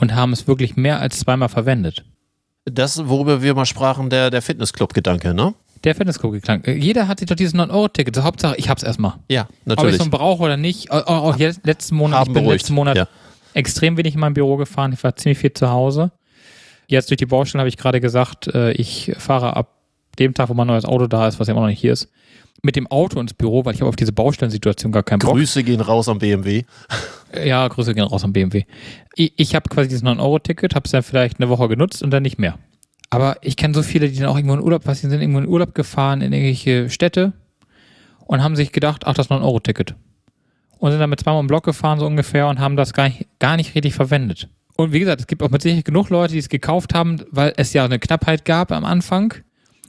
[0.00, 2.04] Und haben es wirklich mehr als zweimal verwendet.
[2.64, 5.54] Das, worüber wir mal sprachen, der, der Fitnessclub-Gedanke, ne?
[5.84, 6.74] Der Fitnessclub-Gedanke.
[6.74, 8.14] Jeder hat sich doch dieses 9-Euro-Ticket.
[8.14, 9.14] So, Hauptsache, ich hab's erstmal.
[9.30, 9.88] Ja, natürlich.
[9.88, 10.90] Ob ich so einen brauche oder nicht.
[10.90, 12.62] Auch, auch jetzt, letzten Monat, Haben ich bin beruhigt.
[12.62, 13.08] letzten Monat ja.
[13.54, 14.92] extrem wenig in mein Büro gefahren.
[14.92, 16.12] Ich war ziemlich viel zu Hause.
[16.86, 19.74] Jetzt durch die Baustelle habe ich gerade gesagt, äh, ich fahre ab
[20.18, 22.10] dem Tag, wo mein neues Auto da ist, was ja immer noch nicht hier ist,
[22.62, 25.34] mit dem Auto ins Büro, weil ich habe auf diese Baustellensituation gar keinen Bock.
[25.34, 26.64] Grüße gehen raus am BMW.
[27.44, 28.64] Ja, Grüße gehen raus am BMW.
[29.14, 32.22] Ich, ich habe quasi dieses 9-Euro-Ticket, habe es dann vielleicht eine Woche genutzt und dann
[32.22, 32.58] nicht mehr.
[33.08, 35.40] Aber ich kenne so viele, die dann auch irgendwo in Urlaub, was die sind irgendwo
[35.40, 37.32] in Urlaub gefahren in irgendwelche Städte
[38.26, 39.94] und haben sich gedacht, ach, das 9-Euro-Ticket.
[40.78, 43.56] Und sind damit zweimal im Block gefahren, so ungefähr, und haben das gar nicht, gar
[43.56, 44.48] nicht richtig verwendet.
[44.76, 47.52] Und wie gesagt, es gibt auch mit Sicherheit genug Leute, die es gekauft haben, weil
[47.56, 49.34] es ja eine Knappheit gab am Anfang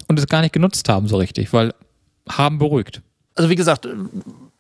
[0.08, 1.74] und es gar nicht genutzt haben so richtig, weil
[2.30, 3.02] haben beruhigt.
[3.36, 3.88] Also wie gesagt,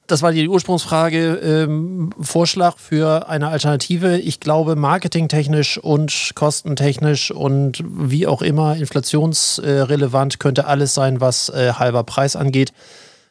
[0.07, 4.17] das war die Ursprungsfrage, ähm, Vorschlag für eine Alternative.
[4.17, 11.73] Ich glaube, marketingtechnisch und kostentechnisch und wie auch immer inflationsrelevant könnte alles sein, was äh,
[11.73, 12.73] halber Preis angeht.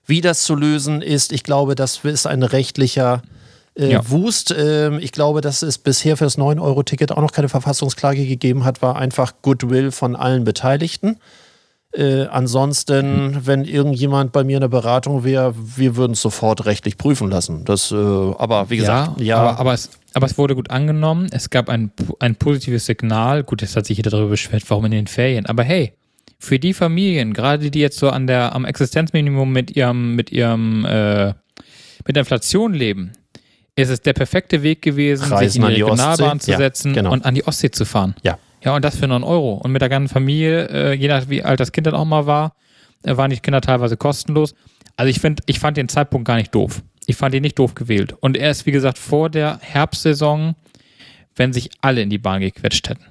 [0.07, 3.23] Wie das zu lösen ist, ich glaube, das ist ein rechtlicher
[3.75, 4.11] äh, ja.
[4.11, 4.55] Wust.
[4.57, 8.83] Ähm, ich glaube, dass es bisher für das 9-Euro-Ticket auch noch keine Verfassungsklage gegeben hat,
[8.83, 11.19] war einfach Goodwill von allen Beteiligten.
[11.93, 13.47] Äh, ansonsten, mhm.
[13.47, 17.65] wenn irgendjemand bei mir in der Beratung wäre, wir würden es sofort rechtlich prüfen lassen.
[17.65, 19.25] Das, äh, aber wie gesagt, ja.
[19.25, 19.37] ja.
[19.39, 21.27] Aber, aber, es, aber es wurde gut angenommen.
[21.33, 23.43] Es gab ein, ein positives Signal.
[23.43, 25.47] Gut, jetzt hat sich jeder darüber beschwert, warum in den Ferien.
[25.47, 25.93] Aber hey,
[26.39, 30.85] für die Familien, gerade die jetzt so an der, am Existenzminimum mit ihrem, mit ihrem,
[30.85, 31.35] äh,
[32.07, 33.13] mit der Inflation leben,
[33.75, 36.53] ist es der perfekte Weg gewesen, Reisen sich in die Regionalbahn Ostsee.
[36.53, 37.13] zu setzen ja, genau.
[37.13, 38.15] und an die Ostsee zu fahren.
[38.23, 38.39] Ja.
[38.63, 39.55] Ja, und das für 9 Euro.
[39.55, 42.27] Und mit der ganzen Familie, äh, je nach wie alt das Kind dann auch mal
[42.27, 42.55] war,
[43.05, 44.55] äh, waren die Kinder teilweise kostenlos.
[44.97, 46.83] Also ich finde, ich fand den Zeitpunkt gar nicht doof.
[47.07, 48.15] Ich fand ihn nicht doof gewählt.
[48.21, 50.55] Und er ist, wie gesagt, vor der Herbstsaison,
[51.37, 53.05] wenn sich alle in die Bahn gequetscht hätten.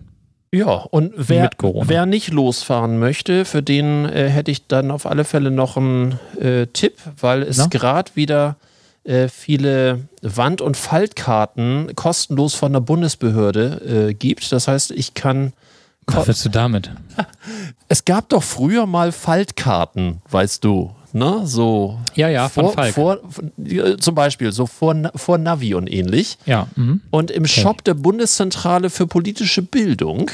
[0.52, 5.24] Ja, und wer, wer nicht losfahren möchte, für den äh, hätte ich dann auf alle
[5.24, 8.58] Fälle noch einen äh, Tipp, weil es gerade wieder
[9.30, 14.52] viele Wand- und Faltkarten kostenlos von der Bundesbehörde äh, gibt.
[14.52, 15.54] Das heißt, ich kann.
[16.06, 16.92] Was willst du damit?
[17.92, 20.94] Es gab doch früher mal Faltkarten, weißt du.
[21.12, 21.42] Ne?
[21.46, 23.20] So ja, ja, vor, vor,
[24.00, 26.38] zum Beispiel so vor, vor Navi und ähnlich.
[26.46, 26.68] Ja.
[26.76, 27.02] Mhm.
[27.10, 27.62] Und im okay.
[27.62, 30.30] Shop der Bundeszentrale für politische Bildung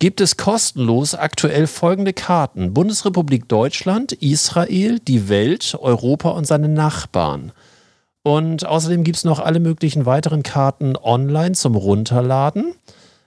[0.00, 7.52] gibt es kostenlos aktuell folgende Karten: Bundesrepublik Deutschland, Israel, die Welt, Europa und seine Nachbarn.
[8.24, 12.74] Und außerdem gibt es noch alle möglichen weiteren Karten online zum Runterladen.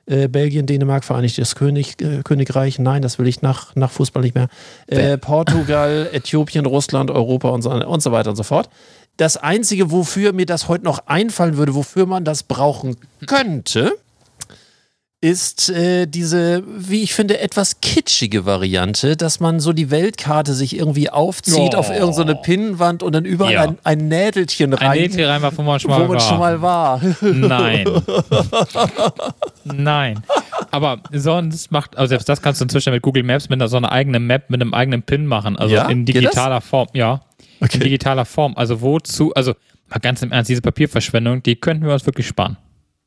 [0.08, 4.34] Äh, Belgien, Dänemark, Vereinigtes König, äh, Königreich, nein, das will ich nach, nach Fußball nicht
[4.34, 4.48] mehr.
[4.88, 8.70] Äh, Portugal, Äthiopien, Russland, Europa und so, und so weiter und so fort.
[9.18, 12.96] Das Einzige, wofür mir das heute noch einfallen würde, wofür man das brauchen
[13.28, 13.94] könnte,
[15.20, 20.78] ist äh, diese, wie ich finde, etwas kitschige Variante, dass man so die Weltkarte sich
[20.78, 21.78] irgendwie aufzieht Oh.
[21.78, 23.62] auf irgendeine Pinnwand und dann überall Ja.
[23.64, 26.20] ein, ein Nädelchen rein, Ein Nähtier reinmachen, wo man schon mal wo man war.
[26.20, 27.02] schon mal war.
[27.22, 27.86] Nein.
[29.64, 30.24] Nein.
[30.72, 33.78] Aber sonst macht, also selbst das kannst du inzwischen mit Google Maps mit einer, so
[33.78, 35.58] einer eigenen Map, mit einem eigenen Pin machen.
[35.58, 35.88] Also Ja?
[35.90, 37.22] in digitaler Form, ja.
[37.60, 37.76] Okay.
[37.78, 38.54] In digitaler Form.
[38.56, 39.54] Also wozu, also
[39.90, 42.58] mal ganz im Ernst, diese Papierverschwendung, die könnten wir uns wirklich sparen.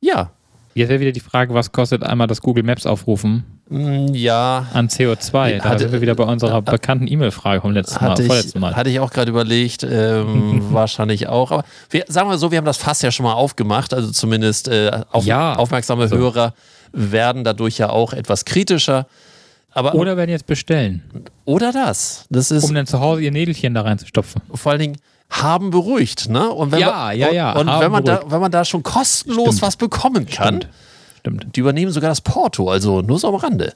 [0.00, 0.32] Ja.
[0.74, 4.88] Jetzt wäre wieder die Frage, was kostet einmal das Google Maps aufrufen Mm, Ja, an
[4.88, 5.58] CO2?
[5.58, 8.58] Da Hatte- sind wir wieder bei unserer bekannten E-Mail-Frage vom letzten Mal, hatte ich, vorletzten
[8.58, 8.74] Mal.
[8.74, 11.52] hatte ich auch gerade überlegt, ähm, wahrscheinlich auch.
[11.52, 14.66] Aber wir, sagen wir so, wir haben das Fass ja schon mal aufgemacht, also zumindest
[14.66, 15.54] äh, auf, Ja.
[15.54, 16.16] aufmerksame So.
[16.16, 16.52] Hörer
[16.92, 19.06] werden dadurch ja auch etwas kritischer.
[19.72, 21.04] Aber Oder werden jetzt bestellen,
[21.44, 22.24] oder das.
[22.28, 24.42] Das ist um dann zu Hause ihr Nädelchen da reinzustopfen.
[24.52, 24.96] vor allen Dingen
[25.30, 26.50] haben beruhigt, ne?
[26.50, 29.46] Und wenn Ja, man, ja, ja, Und, wenn man da, wenn man da schon kostenlos
[29.56, 29.62] Stimmt.
[29.62, 30.68] was bekommen kann, Stimmt.
[31.20, 31.56] Stimmt.
[31.56, 33.74] die übernehmen sogar das Porto, also nur so am Rande.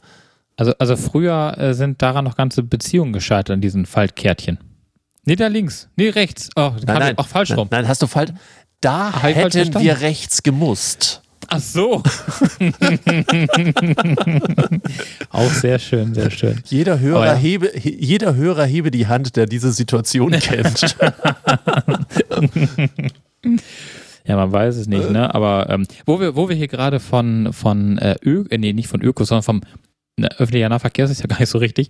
[0.56, 4.58] Also, also früher äh, sind daran noch ganze Beziehungen gescheitert an diesen Faltkärtchen.
[5.24, 5.88] Nee, da links.
[5.96, 6.50] Nee, rechts.
[6.54, 7.68] Oh, Nein, nein, Auch falsch rum.
[7.70, 8.32] Nein, nein, hast du falsch.
[8.80, 11.22] Da falsch hätten wir rechts gemusst.
[11.56, 12.02] Ach so.
[15.30, 16.60] auch sehr schön, sehr schön.
[16.66, 17.34] Jeder Hörer, Oh ja.
[17.34, 20.96] hebe, he- jeder Hörer hebe die Hand, der diese Situation kennt.
[24.26, 25.34] Ja, man weiß es nicht, ne?
[25.34, 28.88] Aber ähm, wo wir, wo wir hier gerade von, von äh, Ö, äh, nee, nicht
[28.88, 29.60] von Öko, sondern vom
[30.16, 31.88] ne, öffentlicher Nahverkehr, das ist ja gar nicht so richtig.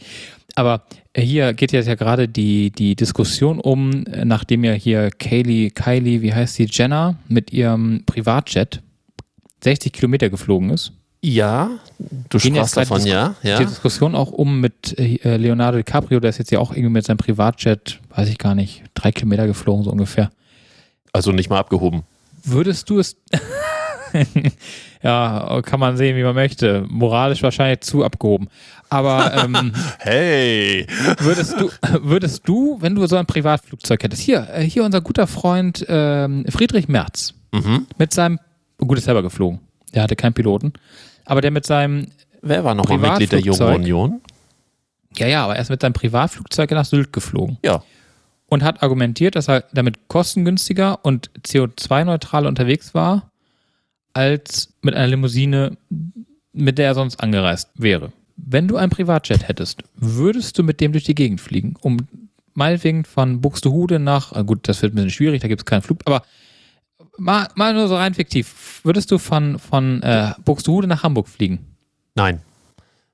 [0.57, 0.83] Aber
[1.17, 6.23] hier geht jetzt ja gerade die, die Diskussion um, äh, nachdem ja hier Kaylee, Kylie,
[6.23, 8.83] wie heißt sie, Jenner mit ihrem Privatjet
[9.65, 10.93] 60 Kilometer geflogen ist.
[11.23, 11.71] ja,
[12.29, 13.35] du Gehen sprachst davon, Dis- ja?
[13.43, 13.59] Die ja.
[13.59, 17.17] Diskussion auch um mit äh, Leonardo DiCaprio, der ist jetzt ja auch irgendwie mit seinem
[17.17, 20.31] Privatjet, weiß ich gar nicht, drei Kilometer geflogen, so ungefähr.
[21.13, 22.03] Also nicht mal abgehoben.
[22.45, 23.17] Würdest du es.
[25.03, 26.85] ja, kann man sehen, wie man möchte.
[26.89, 28.49] Moralisch wahrscheinlich zu abgehoben.
[28.91, 30.87] Aber ähm, Hey!
[31.19, 31.71] würdest du,
[32.03, 36.45] würdest du, wenn du so ein Privatflugzeug hättest, hier, äh, hier unser guter Freund ähm,
[36.49, 37.87] Friedrich Merz Mhm.
[37.99, 38.41] mit seinem,
[38.79, 39.61] gut, ist selber geflogen.
[39.95, 40.73] Der hatte keinen Piloten.
[41.25, 42.09] Aber der mit seinem,
[42.43, 43.63] Wer war noch mal Mitglied der Jungen.
[43.75, 44.21] Union?
[45.17, 47.59] ja, ja, aber er ist mit seinem Privatflugzeug nach Sylt geflogen.
[47.65, 47.83] Ja.
[48.47, 53.31] und hat argumentiert, dass er damit kostengünstiger und CO2-neutral unterwegs war,
[54.13, 55.77] als mit einer Limousine,
[56.53, 58.13] mit der er sonst angereist wäre.
[58.37, 61.99] Wenn du ein Privatjet hättest, würdest du mit dem durch die Gegend fliegen, um
[62.55, 66.01] meinetwegen von Buxtehude nach, gut, das wird ein bisschen schwierig, da gibt es keinen Flug,
[66.05, 66.23] aber
[67.19, 71.77] mal, mal nur so rein fiktiv, würdest du von, von äh, Buxtehude nach Hamburg fliegen?
[72.15, 72.41] Nein.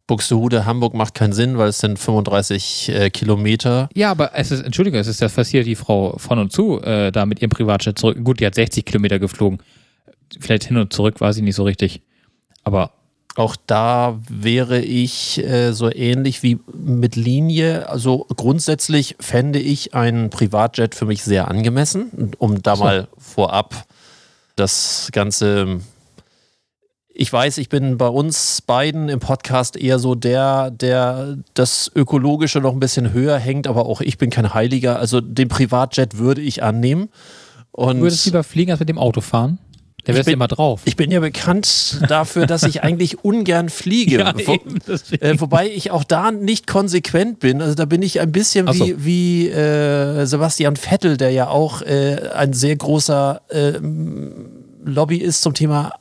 [0.07, 3.89] Buxtehude, Hamburg macht keinen Sinn, weil es sind 35 äh, Kilometer.
[3.95, 7.13] Ja, aber es ist, Entschuldigung, es ist das passiert, die Frau von und zu, äh,
[7.13, 8.19] da mit ihrem Privatjet zurück.
[8.25, 9.61] Gut, die hat 60 Kilometer geflogen.
[10.41, 12.03] Vielleicht hin und zurück, weiß ich nicht so richtig.
[12.65, 12.93] Aber
[13.37, 17.89] Auch da wäre ich äh, so ähnlich wie mit Linie.
[17.89, 22.85] Also grundsätzlich fände ich einen Privatjet für mich sehr angemessen, um da So.
[22.85, 23.87] mal vorab
[24.57, 25.81] das Ganze.
[27.13, 32.61] Ich weiß, ich bin bei uns beiden im Podcast eher so der, der das Ökologische
[32.61, 34.99] noch ein bisschen höher hängt, aber auch ich bin kein Heiliger.
[34.99, 37.11] Also den Privatjet würde ich annehmen.
[37.71, 39.59] Und du würdest lieber fliegen, als mit dem Auto fahren?
[40.07, 40.81] Der wärst bin- immer drauf.
[40.85, 44.19] ich bin ja bekannt dafür, dass ich eigentlich ungern fliege.
[44.21, 44.55] Ja, Wo,
[45.21, 47.61] äh, wobei ich auch da nicht konsequent bin.
[47.63, 48.85] Also da bin ich ein bisschen so.
[48.87, 53.73] wie, wie äh, Sebastian Vettel, der ja auch äh, ein sehr großer äh,
[54.85, 55.93] Lobby ist zum Thema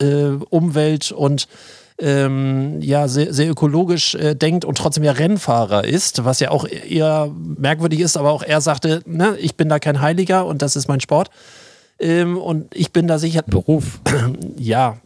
[0.00, 1.48] äh, Umwelt und
[2.00, 6.66] ähm, ja, sehr, sehr ökologisch äh, denkt und trotzdem ja Rennfahrer ist, was ja auch
[6.68, 10.76] eher merkwürdig ist, aber auch er sagte, ne, ich bin da kein Heiliger und das
[10.76, 11.30] ist mein Sport.
[12.00, 14.00] Ähm, und ich bin da sicher, Beruf.
[14.56, 14.98] ja,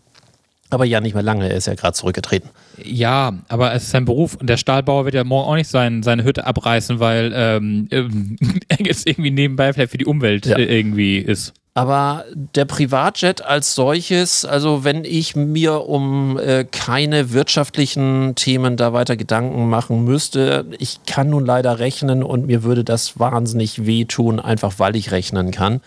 [0.71, 2.49] aber ja nicht mehr lange, er ist ja gerade zurückgetreten.
[2.83, 6.03] Ja, aber es ist sein Beruf und der Stahlbauer wird ja morgen auch nicht sein,
[6.03, 8.37] seine Hütte abreißen, weil ähm, ähm,
[8.69, 10.57] er jetzt irgendwie nebenbei vielleicht für die Umwelt Ja.
[10.57, 11.53] äh, irgendwie ist.
[11.75, 18.93] Aber der Privatjet als solches, also wenn ich mir um äh, keine wirtschaftlichen Themen da
[18.93, 24.39] weiter Gedanken machen müsste, ich kann nun leider rechnen und mir würde das wahnsinnig wehtun,
[24.39, 25.81] einfach weil ich rechnen kann.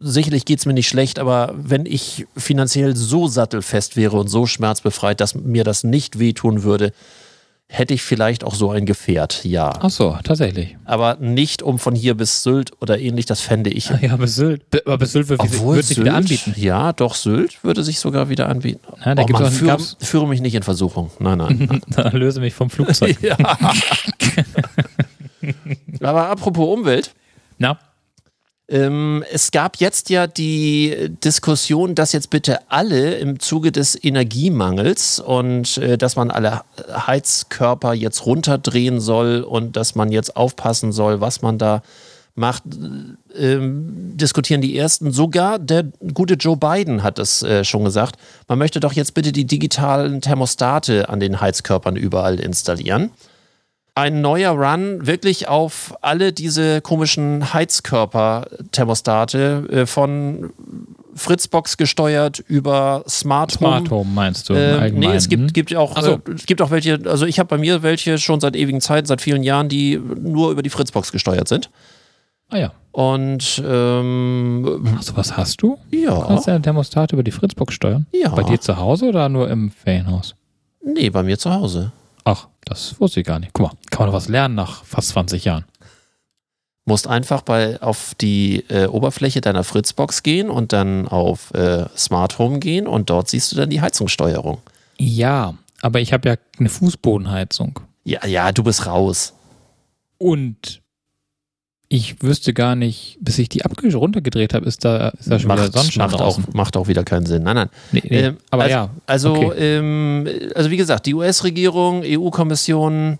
[0.00, 4.46] Sicherlich geht es mir nicht schlecht, aber wenn ich finanziell so sattelfest wäre und so
[4.46, 6.92] schmerzbefreit, dass mir das nicht wehtun würde,
[7.70, 9.70] hätte ich vielleicht auch so ein Gefährt, ja.
[9.80, 10.78] Ach so, tatsächlich.
[10.86, 13.90] Aber nicht um von hier bis Sylt oder ähnlich, das fände ich.
[14.00, 14.62] Ja, bis Sylt.
[14.86, 16.54] Aber bis Sylt wird, Obwohl wird sich Sylt, wieder anbieten.
[16.56, 18.80] Ja, doch, Sylt würde sich sogar wieder anbieten.
[19.04, 21.10] Ja, da oh, gibt's Mann, auch- führe, gab's- führe mich nicht in Versuchung.
[21.18, 21.82] Nein, nein.
[21.88, 23.18] Da löse mich vom Flugzeug.
[23.22, 23.36] ja.
[26.00, 27.12] Aber apropos Umwelt.
[27.58, 27.78] Na,
[28.70, 35.20] Ähm, es gab jetzt ja die Diskussion, dass jetzt bitte alle im Zuge des Energiemangels
[35.20, 36.60] und äh, dass man alle
[36.92, 41.82] Heizkörper jetzt runterdrehen soll und dass man jetzt aufpassen soll, was man da
[42.34, 42.62] macht,
[43.36, 45.12] ähm, diskutieren die ersten.
[45.12, 48.16] Sogar der gute Joe Biden hat es äh, schon gesagt.
[48.48, 53.12] Man möchte doch jetzt bitte die digitalen Thermostate an den Heizkörpern überall installieren
[53.98, 60.50] ein neuer Run wirklich auf alle diese komischen Heizkörper-Thermostate äh, von
[61.14, 64.54] Fritzbox gesteuert über Smart, Smart Home meinst du?
[64.54, 66.12] Äh, nee, es gibt, gibt auch, so.
[66.12, 69.06] äh, es gibt auch welche, also ich habe bei mir welche schon seit ewigen Zeiten,
[69.06, 71.70] seit vielen Jahren, die nur über die Fritzbox gesteuert sind.
[72.50, 72.72] Ah ja.
[72.92, 75.76] Und ähm, Ach, sowas hast du?
[75.90, 78.06] ja, Kannst du deine Thermostat über die Fritzbox steuern?
[78.12, 78.30] Ja.
[78.30, 80.34] Bei dir zu Hause oder nur im Ferienhaus?
[80.84, 81.92] nee, bei mir zu Hause.
[82.24, 83.52] Ach, das wusste ich gar nicht.
[83.52, 85.64] Guck mal, kann man doch was lernen nach fast 20 Jahren.
[86.84, 92.38] Musst einfach bei, auf die äh, Oberfläche deiner Fritzbox gehen und dann auf äh, Smart
[92.38, 94.62] Home gehen und dort siehst du dann die Heizungssteuerung.
[94.98, 97.80] Ja, aber ich habe ja eine Fußbodenheizung.
[98.04, 99.34] Ja, ja, du bist raus.
[100.16, 100.80] Und
[101.88, 105.50] ich wüsste gar nicht, bis ich die abge runtergedreht habe, ist da, ist da schon
[105.50, 106.44] wieder Sonnenschein macht, auch, draußen.
[106.52, 107.42] macht auch wieder keinen Sinn.
[107.42, 107.68] Nein, nein.
[107.92, 108.20] Nee, nee.
[108.20, 109.76] Ähm, aber also, ja, Also, okay.
[109.78, 113.18] ähm, also wie gesagt, die US-Regierung, EU-Kommission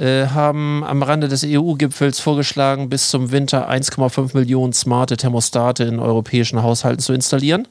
[0.00, 6.62] haben am Rande des EU-Gipfels vorgeschlagen, bis zum Winter 1,5 Millionen smarte Thermostate in europäischen
[6.62, 7.68] Haushalten zu installieren.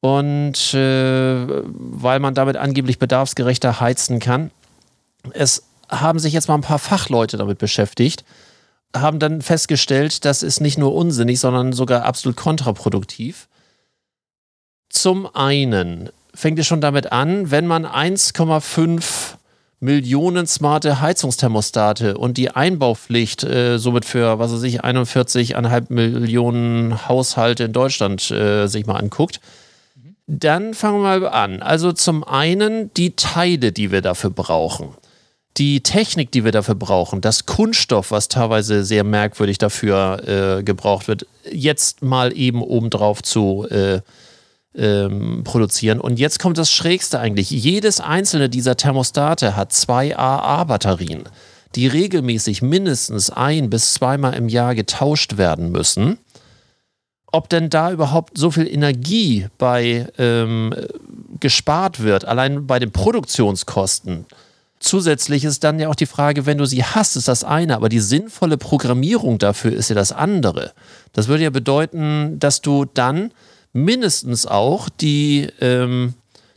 [0.00, 4.50] Und äh, weil man damit angeblich bedarfsgerechter heizen kann.
[5.32, 8.24] Es haben sich jetzt mal ein paar Fachleute damit beschäftigt,
[8.94, 13.48] haben dann festgestellt, das ist nicht nur unsinnig, sondern sogar absolut kontraproduktiv.
[14.88, 19.35] Zum einen fängt es schon damit an, wenn man 1,5
[19.78, 27.64] Millionen smarte Heizungsthermostate und die Einbaupflicht äh, somit für, was weiß ich, 41,5 Millionen Haushalte
[27.64, 29.40] in Deutschland äh, sich mal anguckt,
[30.26, 31.62] dann fangen wir mal an.
[31.62, 34.94] Also zum einen die Teile, die wir dafür brauchen.
[35.58, 41.08] Die Technik, die wir dafür brauchen, das Kunststoff, was teilweise sehr merkwürdig dafür äh, gebraucht
[41.08, 44.00] wird, jetzt mal eben obendrauf zu äh,
[44.76, 46.00] ähm, produzieren.
[46.00, 47.50] Und jetzt kommt das Schrägste eigentlich.
[47.50, 51.24] Jedes einzelne dieser Thermostate hat zwei AA-Batterien,
[51.74, 56.18] die regelmäßig mindestens ein bis zweimal im Jahr getauscht werden müssen.
[57.32, 60.74] Ob denn da überhaupt so viel Energie bei ähm,
[61.40, 64.26] gespart wird, allein bei den Produktionskosten.
[64.78, 67.88] Zusätzlich ist dann ja auch die Frage, wenn du sie hast, ist das eine, aber
[67.88, 70.72] die sinnvolle Programmierung dafür ist ja das andere.
[71.12, 73.32] Das würde ja bedeuten, dass du dann
[73.76, 76.14] mindestens auch die, ähm,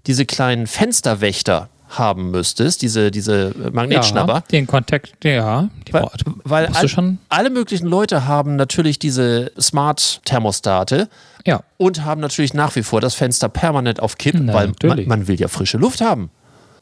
[0.07, 4.33] diese kleinen Fensterwächter haben müsstest, diese, diese Magnetschnapper.
[4.33, 5.69] ja, den Kontakt, ja.
[5.87, 6.07] Die Weil,
[6.43, 11.09] weil all, schon, alle möglichen Leute haben natürlich diese Smart-Thermostate
[11.47, 11.63] ja.
[11.77, 15.27] und haben natürlich nach wie vor das Fenster permanent auf Kipp, Na, weil man, man
[15.27, 16.29] will ja frische Luft haben.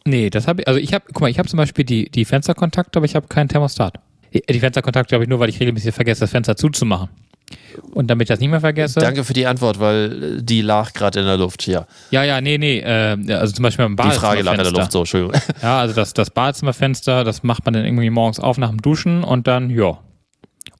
[0.05, 2.25] Nee, das habe ich, also ich habe, guck mal, ich habe zum Beispiel die, die
[2.25, 3.99] Fensterkontakte, aber ich habe keinen Thermostat.
[4.33, 7.09] Die, die Fensterkontakte habe ich nur, weil ich regelmäßig vergesse, das Fenster zuzumachen.
[7.91, 8.99] Und damit ich das nicht mehr vergesse.
[8.99, 11.65] Danke für die Antwort, weil äh, die lag gerade in der Luft.
[11.67, 12.79] Ja, Ja, ja, nee, nee.
[12.79, 14.79] Äh, also zum Beispiel beim die Frage lag in der Badezimmerfenster.
[14.79, 14.91] Luft.
[14.91, 15.41] So, Entschuldigung.
[15.61, 19.23] Ja, also das, das Badezimmerfenster, das macht man dann irgendwie morgens auf nach dem Duschen
[19.23, 19.99] und dann, ja.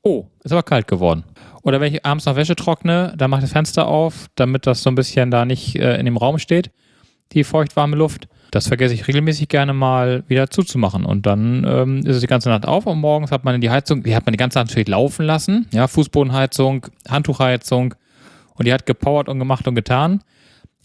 [0.04, 1.24] Oh, ist aber kalt geworden.
[1.64, 4.82] Oder wenn ich abends noch Wäsche trockne, dann mache ich das Fenster auf, damit das
[4.84, 6.72] so ein bisschen da nicht äh, in dem Raum steht,
[7.34, 8.28] die feuchtwarme Luft.
[8.52, 11.06] Das vergesse ich regelmäßig gerne mal wieder zuzumachen.
[11.06, 14.04] Und dann ähm, ist es die ganze Nacht auf und morgens hat man die Heizung,
[14.04, 15.68] die hat man die ganze Nacht natürlich laufen lassen.
[15.72, 17.96] Ja, Fußbodenheizung, Handtuchheizung.
[18.56, 20.22] Und die hat gepowert und gemacht und getan.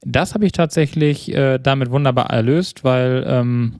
[0.04, 3.76] Das habe ich tatsächlich äh, damit wunderbar erlöst, weil ähm,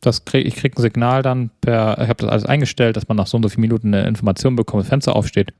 [0.00, 3.16] das krieg, ich kriege ein Signal dann per, ich habe das alles eingestellt, dass man
[3.16, 5.52] nach so und so vielen Minuten eine Information bekommt, das Fenster aufsteht.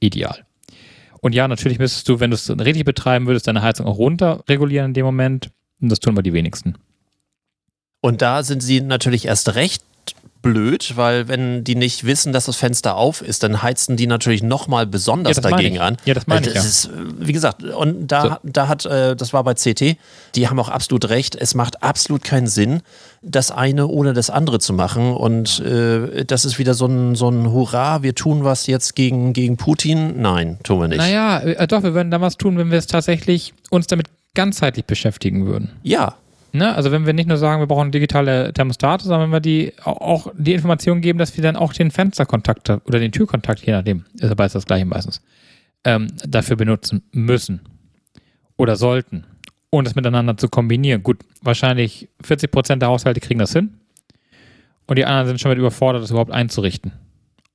[0.00, 0.44] Ideal.
[1.20, 4.42] Und ja, natürlich müsstest du, wenn du es richtig betreiben würdest, deine Heizung auch runter
[4.48, 5.50] regulieren in dem Moment.
[5.80, 6.74] Und das tun wir die wenigsten.
[8.00, 9.82] Und da sind sie natürlich erst recht
[10.42, 14.44] blöd, weil wenn die nicht wissen, dass das Fenster auf ist, dann heizen die natürlich
[14.44, 15.96] nochmal besonders Ja, das dagegen an.
[16.04, 16.60] Ja, das meine Äh, ich, ja.
[16.60, 18.50] Ist, wie gesagt, und da, So.
[18.52, 19.96] da hat, äh, das war bei CT,
[20.36, 22.82] die haben auch absolut recht, es macht absolut keinen Sinn,
[23.22, 25.14] das eine ohne das andere zu machen.
[25.14, 29.32] Und äh, das ist wieder so ein, so ein Hurra, wir tun was jetzt gegen,
[29.32, 30.20] gegen Putin.
[30.20, 30.98] Nein, tun wir nicht.
[30.98, 34.06] Naja, äh, doch, wir würden da was tun, wenn wir es tatsächlich uns damit
[34.36, 35.72] ganzheitlich beschäftigen würden.
[35.82, 36.14] Ja,
[36.56, 36.74] Ne?
[36.74, 40.32] Also wenn wir nicht nur sagen, wir brauchen digitale Thermostate, sondern wenn wir die auch
[40.36, 44.30] die Information geben, dass wir dann auch den Fensterkontakt oder den Türkontakt, je nachdem, ist
[44.30, 45.20] aber das gleiche meistens,
[45.84, 47.60] ähm, dafür benutzen müssen
[48.56, 49.26] oder sollten.
[49.68, 51.02] Und das miteinander zu kombinieren.
[51.02, 53.74] Gut, wahrscheinlich 40 Prozent der Haushalte kriegen das hin.
[54.86, 56.92] Und die anderen sind schon mit überfordert, das überhaupt einzurichten.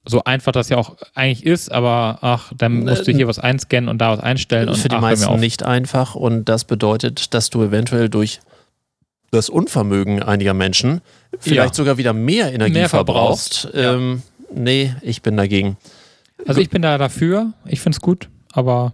[0.04, 3.88] So einfach das ja auch eigentlich ist, aber ach, dann musst du hier was einscannen
[3.88, 4.68] und da was einstellen.
[4.70, 8.10] Und Für die ach, hör mir meisten nicht einfach und das bedeutet, dass du eventuell
[8.10, 8.39] durch
[9.30, 11.02] das Unvermögen einiger Menschen
[11.39, 11.76] vielleicht Ja.
[11.76, 13.60] sogar wieder mehr Energie Mehr verbrauchst.
[13.62, 13.93] verbrauchst, ja.
[13.93, 14.24] Ähm,
[14.54, 15.78] nee, ich bin dagegen.
[16.47, 18.93] Also ich bin da dafür, ich finde es gut, aber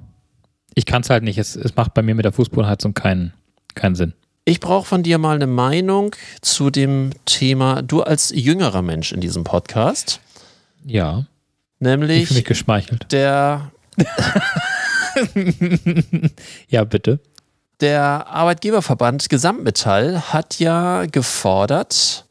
[0.76, 1.38] ich kann es halt nicht.
[1.38, 3.34] Es, es macht bei mir mit der Fußbodenheizung keinen,
[3.76, 4.14] keinen Sinn.
[4.44, 9.22] Ich brauche von dir mal eine Meinung zu dem Thema, du als jüngerer Mensch in
[9.22, 10.20] diesem Podcast,
[10.88, 11.26] Ja, ich
[11.80, 13.12] nämlich fühle mich geschmeichelt.
[13.12, 13.72] der,
[16.70, 17.20] Ja, bitte.
[17.82, 22.26] der Arbeitgeberverband Gesamtmetall hat ja gefordert,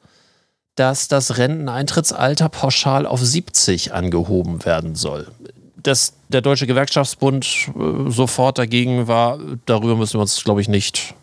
[0.75, 5.29] dass das Renteneintrittsalter pauschal auf 70 angehoben werden soll.
[5.77, 11.15] Dass der Deutsche Gewerkschaftsbund äh, sofort dagegen war, darüber müssen wir uns, glaube ich, nicht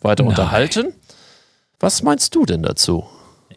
[0.00, 0.30] weiter Nein.
[0.30, 0.92] unterhalten.
[1.80, 3.04] Was meinst du denn dazu?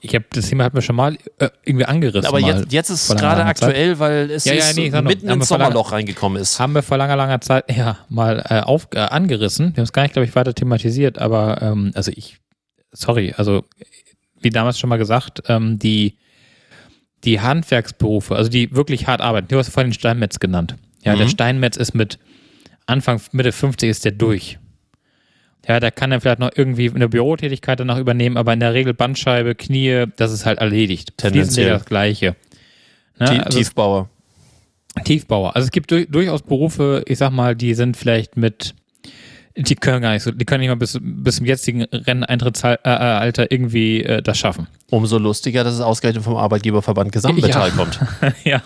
[0.10, 2.26] Ich habe das Thema hatten wir schon mal äh, irgendwie angerissen.
[2.28, 3.70] Aber jetzt, jetzt ist es gerade langer Zeit.
[3.70, 6.60] aktuell, weil es Ja, ja, nee, mitten ins langer- Sommerloch reingekommen ist.
[6.60, 9.68] Haben wir vor langer, langer Zeit ja mal äh, auf, äh, angerissen.
[9.76, 12.38] Wir haben es gar nicht, glaube ich, weiter thematisiert, aber ähm, also ich,
[12.92, 13.64] sorry, also
[14.40, 16.18] wie damals schon mal gesagt, ähm, die,
[17.24, 20.76] die Handwerksberufe, also die wirklich hart arbeiten, du hast vorhin den Steinmetz genannt.
[21.04, 21.30] Ja, der Mhm.
[21.32, 22.20] Steinmetz ist mit
[22.86, 24.60] Anfang, Mitte 50 ist der durch.
[25.68, 28.94] Ja, der kann dann vielleicht noch irgendwie eine Bürotätigkeit danach übernehmen, aber in der Regel
[28.94, 31.14] Bandscheibe, Knie, das ist halt erledigt.
[31.18, 31.70] Tendenziell.
[31.70, 32.36] Das Gleiche.
[33.20, 33.26] Ne?
[33.28, 34.10] Tie- also Tiefbauer.
[35.04, 35.56] Tiefbauer.
[35.56, 38.74] Also es gibt du durchaus Berufe, ich sag mal, die sind vielleicht mit,
[39.56, 44.04] die können gar nicht so, die können nicht mal bis, bis zum jetzigen Renneintrittshalter irgendwie
[44.04, 44.68] äh, das schaffen.
[44.90, 47.76] Umso lustiger, dass es ausgerechnet vom Arbeitgeberverband Gesamtmetall Ja.
[47.76, 48.00] kommt.
[48.44, 48.62] ja,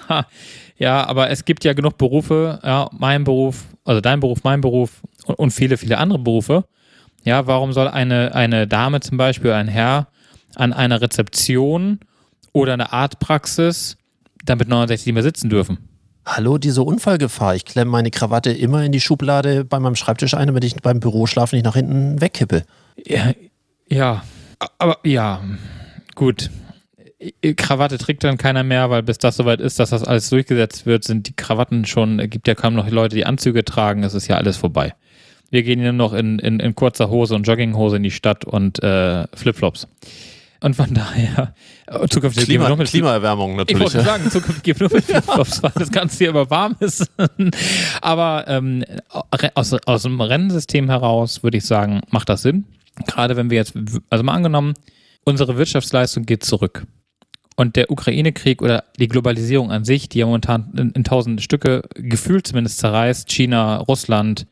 [0.77, 5.01] ja, aber es gibt ja genug Berufe, ja, mein Beruf, also dein Beruf, mein Beruf
[5.25, 6.65] und, und viele, viele andere Berufe.
[7.23, 10.07] Ja, warum soll eine, eine Dame zum Beispiel, ein Herr
[10.55, 11.99] an einer Rezeption
[12.51, 13.97] oder einer Arztpraxis
[14.43, 15.89] damit 69 nicht mehr sitzen dürfen?
[16.25, 17.55] Hallo, diese Unfallgefahr.
[17.55, 20.99] Ich klemme meine Krawatte immer in die Schublade bei meinem Schreibtisch ein, damit ich beim
[20.99, 22.63] Büroschlaf nicht nach hinten wegkippe.
[23.05, 23.33] Ja,
[23.89, 24.23] ja,
[24.77, 25.41] aber ja,
[26.15, 26.49] gut.
[27.55, 31.03] Krawatte trägt dann keiner mehr, weil bis das soweit ist, dass das alles durchgesetzt wird,
[31.03, 34.27] sind die Krawatten schon, es gibt ja kaum noch Leute, die Anzüge tragen, es ist
[34.27, 34.93] ja alles vorbei.
[35.51, 38.81] Wir gehen nur noch in, in, in kurzer Hose und Jogginghose in die Stadt und
[38.81, 39.87] äh, Flipflops.
[40.63, 41.55] Und von daher,
[41.87, 43.81] äh, zukünftig gehen wir Klima, noch mit Klimaerwärmung ich natürlich.
[43.81, 44.03] wollte ja.
[44.03, 47.11] sagen, zukünftig gibt nur mit Flipflops, weil das Ganze hier immer warm ist.
[48.01, 48.85] Aber ähm,
[49.55, 52.65] aus, aus dem Rennsystem heraus würde ich sagen, macht das Sinn.
[53.07, 53.73] Gerade wenn wir jetzt,
[54.09, 54.75] also mal angenommen,
[55.25, 56.85] unsere Wirtschaftsleistung geht zurück.
[57.55, 61.83] Und der Ukraine-Krieg oder die Globalisierung an sich, die ja momentan in, in tausend Stücke
[61.95, 64.47] gefühlt zumindest zerreißt, China, Russland,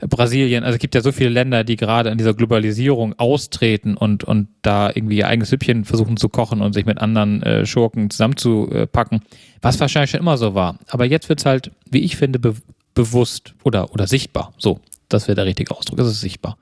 [0.00, 4.24] Brasilien, also es gibt ja so viele Länder, die gerade in dieser Globalisierung austreten und,
[4.24, 8.10] und da irgendwie ihr eigenes Süppchen versuchen zu kochen und sich mit anderen äh, Schurken
[8.10, 9.22] zusammenzupacken,
[9.62, 10.78] was wahrscheinlich schon immer so war.
[10.88, 12.54] Aber jetzt wird es halt, wie ich finde, be
[12.94, 14.54] bewusst oder, oder sichtbar.
[14.56, 14.80] So,
[15.10, 16.56] das wäre der richtige Ausdruck, es ist sichtbar.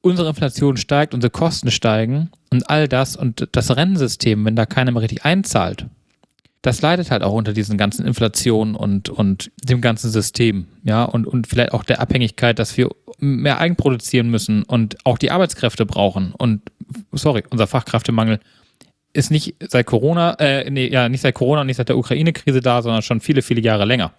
[0.00, 4.90] Unsere Inflation steigt, unsere Kosten steigen und all das und das Rennsystem, wenn da keiner
[4.90, 5.86] mehr richtig einzahlt,
[6.64, 11.26] das leidet halt auch unter diesen ganzen Inflationen und, und dem ganzen System, ja, und,
[11.26, 12.88] und vielleicht auch der Abhängigkeit, dass wir
[13.18, 16.32] mehr eigen produzieren müssen und auch die Arbeitskräfte brauchen.
[16.32, 16.62] Und
[17.12, 18.40] sorry, unser Fachkräftemangel
[19.12, 22.62] ist nicht seit Corona, äh, nee, ja, nicht seit Corona und nicht seit der Ukraine-Krise
[22.62, 24.14] da, sondern schon viele, viele Jahre länger.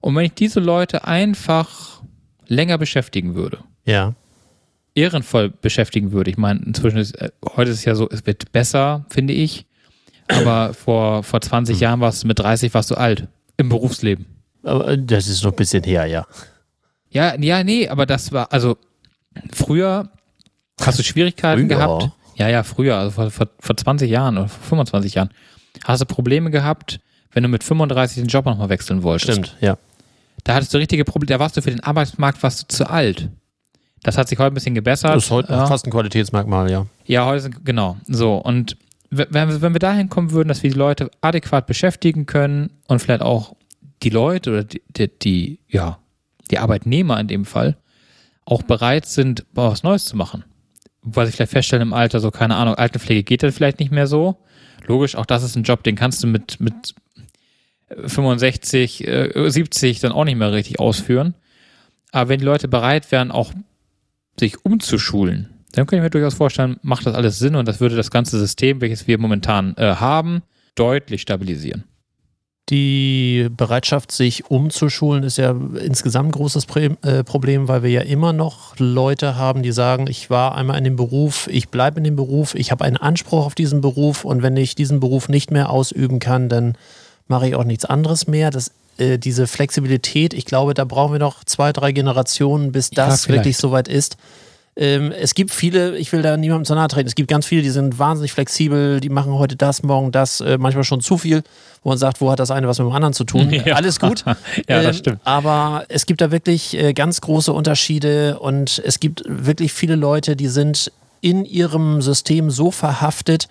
[0.00, 2.02] Und wenn ich diese Leute einfach
[2.48, 4.14] länger beschäftigen würde, ja.
[4.96, 6.32] ehrenvoll beschäftigen würde.
[6.32, 9.66] Ich meine, inzwischen ist, äh, heute ist es ja so, es wird besser, finde ich.
[10.32, 11.80] Aber vor, vor 20 Hm.
[11.82, 14.26] Jahren warst du mit 30 warst du alt im Berufsleben.
[14.62, 16.26] Aber äh, das ist noch ein bisschen her, ja.
[17.10, 18.76] Ja, ja, nee, aber das war, also
[19.52, 20.08] früher
[20.80, 21.76] hast du Schwierigkeiten Früher?
[21.76, 22.10] gehabt.
[22.36, 25.30] Ja, ja, früher, also vor, vor, vor 20 Jahren oder vor 25 Jahren.
[25.84, 27.00] Hast du Probleme gehabt,
[27.32, 29.32] wenn du mit 35 den Job nochmal wechseln wolltest.
[29.32, 29.76] Stimmt, ja.
[30.44, 33.28] Da hattest du richtige Probleme, da warst du für den Arbeitsmarkt warst du zu alt.
[34.02, 35.14] Das hat sich heute ein bisschen gebessert.
[35.14, 35.66] Das ist heute ja.
[35.66, 36.86] fast ein Qualitätsmerkmal, ja.
[37.04, 37.98] Ja, heute, genau.
[38.06, 38.76] So, und
[39.10, 43.00] wenn, wir- wenn wir dahin kommen würden, dass wir die Leute adäquat beschäftigen können und
[43.00, 43.54] vielleicht auch
[44.02, 45.98] die Leute oder die, die, die ja,
[46.50, 47.76] die Arbeitnehmer in dem Fall
[48.44, 50.44] auch bereit sind, was Neues zu machen.
[51.02, 54.06] Was ich vielleicht feststellen im Alter, so keine Ahnung, Altenpflege geht dann vielleicht nicht mehr
[54.06, 54.38] so.
[54.86, 56.94] Logisch, auch das ist ein Job, den kannst du mit, mit
[57.96, 61.34] 65, äh, 70 dann auch nicht mehr richtig ausführen.
[62.12, 63.52] Aber wenn die Leute bereit wären, auch
[64.38, 67.96] sich umzuschulen, dann könnte ich mir durchaus vorstellen, macht das alles Sinn und das würde
[67.96, 70.42] das ganze System, welches wir momentan äh, haben,
[70.74, 71.84] deutlich stabilisieren.
[72.70, 78.32] Die Bereitschaft, sich umzuschulen, ist ja insgesamt ein großes äh, Problem, weil wir ja immer
[78.32, 82.14] noch Leute haben, die sagen, ich war einmal in dem Beruf, ich bleibe in dem
[82.14, 85.70] Beruf, ich habe einen Anspruch auf diesen Beruf und wenn ich diesen Beruf nicht mehr
[85.70, 86.76] ausüben kann, dann
[87.26, 88.50] mache ich auch nichts anderes mehr.
[88.50, 93.26] Das, äh, diese Flexibilität, ich glaube, da brauchen wir noch zwei, drei Generationen, bis das
[93.26, 94.16] ja, wirklich soweit ist.
[94.80, 97.60] Ähm, es gibt viele, ich will da niemandem zu nahe treten, es gibt ganz viele,
[97.60, 101.42] die sind wahnsinnig flexibel, die machen heute das, morgen das, äh, manchmal schon zu viel,
[101.82, 103.50] wo man sagt, wo hat das eine was mit dem anderen zu tun?
[103.60, 103.74] Ja.
[103.74, 104.24] Alles gut.
[104.68, 105.20] ja, das ähm, stimmt.
[105.24, 110.34] Aber es gibt da wirklich äh, ganz große Unterschiede und es gibt wirklich viele Leute,
[110.34, 113.48] die sind in ihrem System so verhaftet,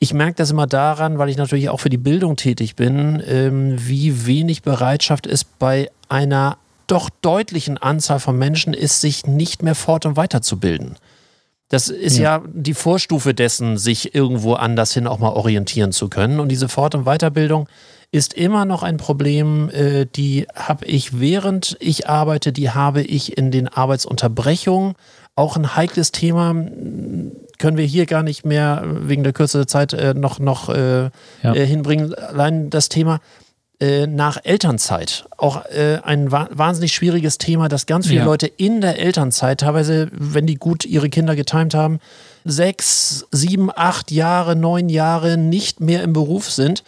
[0.00, 3.76] ich merke das immer daran, weil ich natürlich auch für die Bildung tätig bin, ähm,
[3.78, 6.58] wie wenig Bereitschaft ist bei einer
[6.92, 10.96] doch deutlichen Anzahl von Menschen ist, sich nicht mehr fort- und weiterzubilden.
[11.68, 12.36] Das ist ja.
[12.36, 12.44] ja.
[12.52, 16.38] die Vorstufe dessen, sich irgendwo anders hin auch mal orientieren zu können.
[16.38, 17.66] Und diese Fort- und Weiterbildung
[18.10, 23.38] ist immer noch ein Problem, äh, die habe ich während ich arbeite, die habe ich
[23.38, 24.94] in den Arbeitsunterbrechungen.
[25.34, 26.52] Auch ein heikles Thema,
[27.62, 31.04] können wir hier gar nicht mehr wegen der Kürze der Zeit äh, noch, noch äh,
[31.42, 31.54] ja.
[31.54, 32.12] Äh, hinbringen.
[32.12, 33.20] Allein das Thema,
[33.82, 35.24] äh, nach Elternzeit.
[35.36, 38.24] Auch äh, ein wa wahnsinnig schwieriges Thema, dass ganz viele ja.
[38.24, 41.98] Leute in der Elternzeit, teilweise, wenn die gut ihre Kinder getimt haben,
[42.44, 46.84] sechs, sieben, acht Jahre, neun Jahre nicht mehr im Beruf sind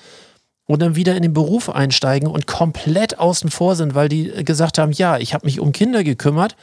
[0.66, 4.78] und dann wieder in den Beruf einsteigen und komplett außen vor sind, weil die gesagt
[4.78, 6.54] haben, ja, ich habe mich um Kinder gekümmert,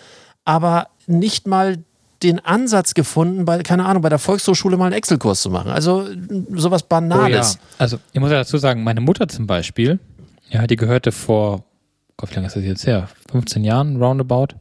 [0.46, 1.80] aber nicht mal
[2.24, 5.72] den Ansatz gefunden, bei, keine Ahnung, bei der Volkshochschule mal einen Excel-Kurs zu machen.
[5.72, 6.08] Also
[6.54, 7.56] sowas Banales.
[7.56, 7.76] Oh ja.
[7.80, 10.00] Also ich muss ja dazu sagen, meine Mutter zum Beispiel,
[10.52, 11.64] ja, die gehörte vor,
[12.18, 13.10] Gott, wie lange ist das jetzt her?
[13.32, 14.56] 15 Jahren, roundabout.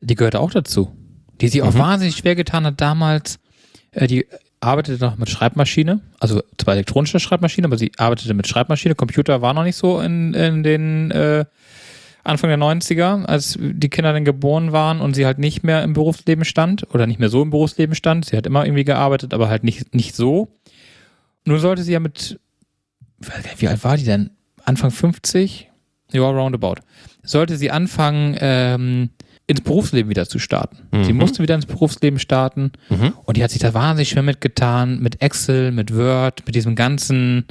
[0.00, 0.94] Die gehörte auch dazu.
[1.40, 1.78] Die sich auch mhm.
[1.78, 3.38] wahnsinnig schwer getan hat damals.
[3.92, 4.26] Äh, die
[4.60, 8.94] arbeitete noch mit Schreibmaschine, also zwar elektronische Schreibmaschine, aber sie arbeitete mit Schreibmaschine.
[8.94, 11.44] Computer war noch nicht so in, in den äh,
[12.22, 15.92] Anfang der 90er, als die Kinder dann geboren waren und sie halt nicht mehr im
[15.92, 18.24] Berufsleben stand oder nicht mehr so im Berufsleben stand.
[18.24, 20.48] Sie hat immer irgendwie gearbeitet, aber halt nicht, nicht so.
[21.44, 22.40] Nun sollte sie ja mit,
[23.58, 24.30] wie alt war die denn?
[24.64, 25.70] Anfang 50,
[26.12, 26.76] ja, roundabout,
[27.22, 29.10] sollte sie anfangen, ähm,
[29.46, 30.78] ins Berufsleben wieder zu starten.
[30.90, 31.04] Mhm.
[31.04, 33.12] Sie musste wieder ins Berufsleben starten mhm.
[33.24, 37.44] und die hat sich da wahnsinnig schwer mitgetan, mit Excel, mit Word, mit diesem ganzen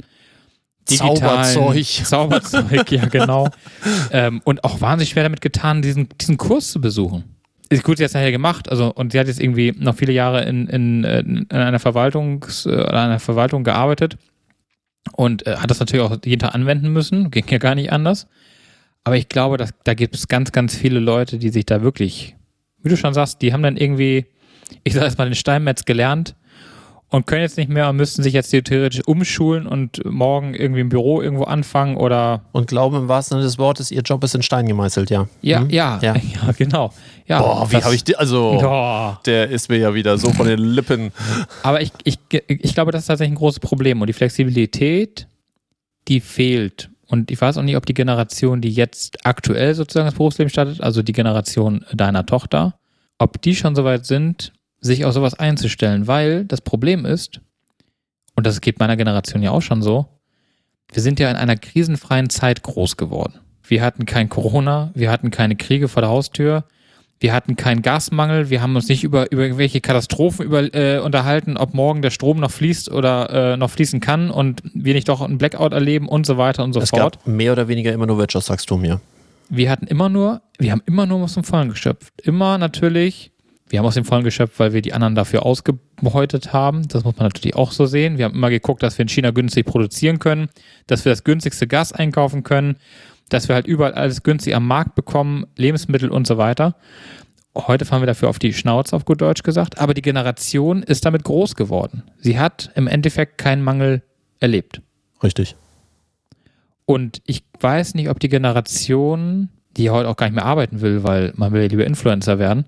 [0.86, 1.84] Zauberzeug.
[1.84, 3.48] Zauberzeug, ja, genau.
[4.10, 7.24] ähm, und auch wahnsinnig schwer damit getan, diesen, diesen Kurs zu besuchen.
[7.70, 10.12] Ist gut, sie hat es nachher gemacht, also und sie hat jetzt irgendwie noch viele
[10.12, 14.18] Jahre in, in, in einer Verwaltungs, äh, einer Verwaltung gearbeitet
[15.12, 18.26] und äh, hat das natürlich auch jeden Tag anwenden müssen, ging ja gar nicht anders.
[19.04, 22.36] Aber ich glaube, dass, da gibt es ganz, ganz viele Leute, die sich da wirklich,
[22.82, 24.26] wie du schon sagst, die haben dann irgendwie,
[24.82, 26.34] ich sag erstmal, den Steinmetz gelernt
[27.14, 30.88] und können jetzt nicht mehr und müssten sich jetzt theoretisch umschulen und morgen irgendwie im
[30.88, 32.42] Büro irgendwo anfangen oder.
[32.50, 35.28] Und glauben im wahrsten Sinne des Wortes, ihr Job ist in Stein gemeißelt, ja.
[35.40, 35.70] Ja, hm?
[35.70, 36.92] ja, ja, ja, genau.
[37.26, 39.16] Ja, Boah, wie habe ich die, also, oh.
[39.26, 41.12] der ist mir ja wieder so von den Lippen.
[41.62, 45.28] Aber ich, ich, ich glaube, das ist tatsächlich ein großes Problem und die Flexibilität,
[46.08, 46.90] die fehlt.
[47.06, 50.80] Und ich weiß auch nicht, ob die Generation, die jetzt aktuell sozusagen das Berufsleben startet,
[50.80, 52.74] also die Generation deiner Tochter,
[53.18, 54.52] ob die schon so weit sind,
[54.84, 57.40] sich auf sowas einzustellen, weil das Problem ist,
[58.36, 60.06] und das geht meiner Generation ja auch schon so,
[60.92, 63.40] wir sind ja in einer krisenfreien Zeit groß geworden.
[63.66, 66.64] Wir hatten kein Corona, wir hatten keine Kriege vor der Haustür,
[67.18, 71.56] wir hatten keinen Gasmangel, wir haben uns nicht über, über irgendwelche Katastrophen über, äh, unterhalten,
[71.56, 75.22] ob morgen der Strom noch fließt oder äh, noch fließen kann und wir nicht doch
[75.22, 77.24] einen Blackout erleben und so weiter und so es fort.
[77.24, 79.00] Gab mehr oder weniger immer nur Wirtschaftswachstum, ja.
[79.48, 82.20] Wir hatten immer nur, wir haben immer nur aus dem Vollen geschöpft.
[82.22, 83.33] Immer natürlich
[83.68, 86.86] wir haben aus dem Vollen geschöpft, weil wir die anderen dafür ausgebeutet haben.
[86.88, 88.18] Das muss man natürlich auch so sehen.
[88.18, 90.48] Wir haben immer geguckt, dass wir in China günstig produzieren können,
[90.86, 92.76] dass wir das günstigste Gas einkaufen können,
[93.30, 96.76] dass wir halt überall alles günstig am Markt bekommen, Lebensmittel und so weiter.
[97.56, 99.78] Heute fahren wir dafür auf die Schnauze, auf gut Deutsch gesagt.
[99.78, 102.02] Aber die Generation ist damit groß geworden.
[102.18, 104.02] Sie hat im Endeffekt keinen Mangel
[104.40, 104.82] erlebt.
[105.22, 105.56] Richtig.
[106.84, 111.02] Und ich weiß nicht, ob die Generation, die heute auch gar nicht mehr arbeiten will,
[111.02, 112.66] weil man will ja lieber Influencer werden,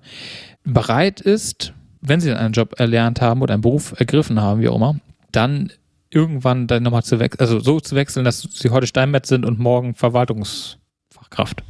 [0.67, 4.75] bereit ist, wenn sie einen Job erlernt haben oder einen Beruf ergriffen haben, wie auch
[4.75, 4.99] immer,
[5.31, 5.71] dann
[6.09, 9.59] irgendwann dann nochmal zu wechseln, also so zu wechseln, dass sie heute Steinmetz sind und
[9.59, 11.63] morgen Verwaltungsfachkraft.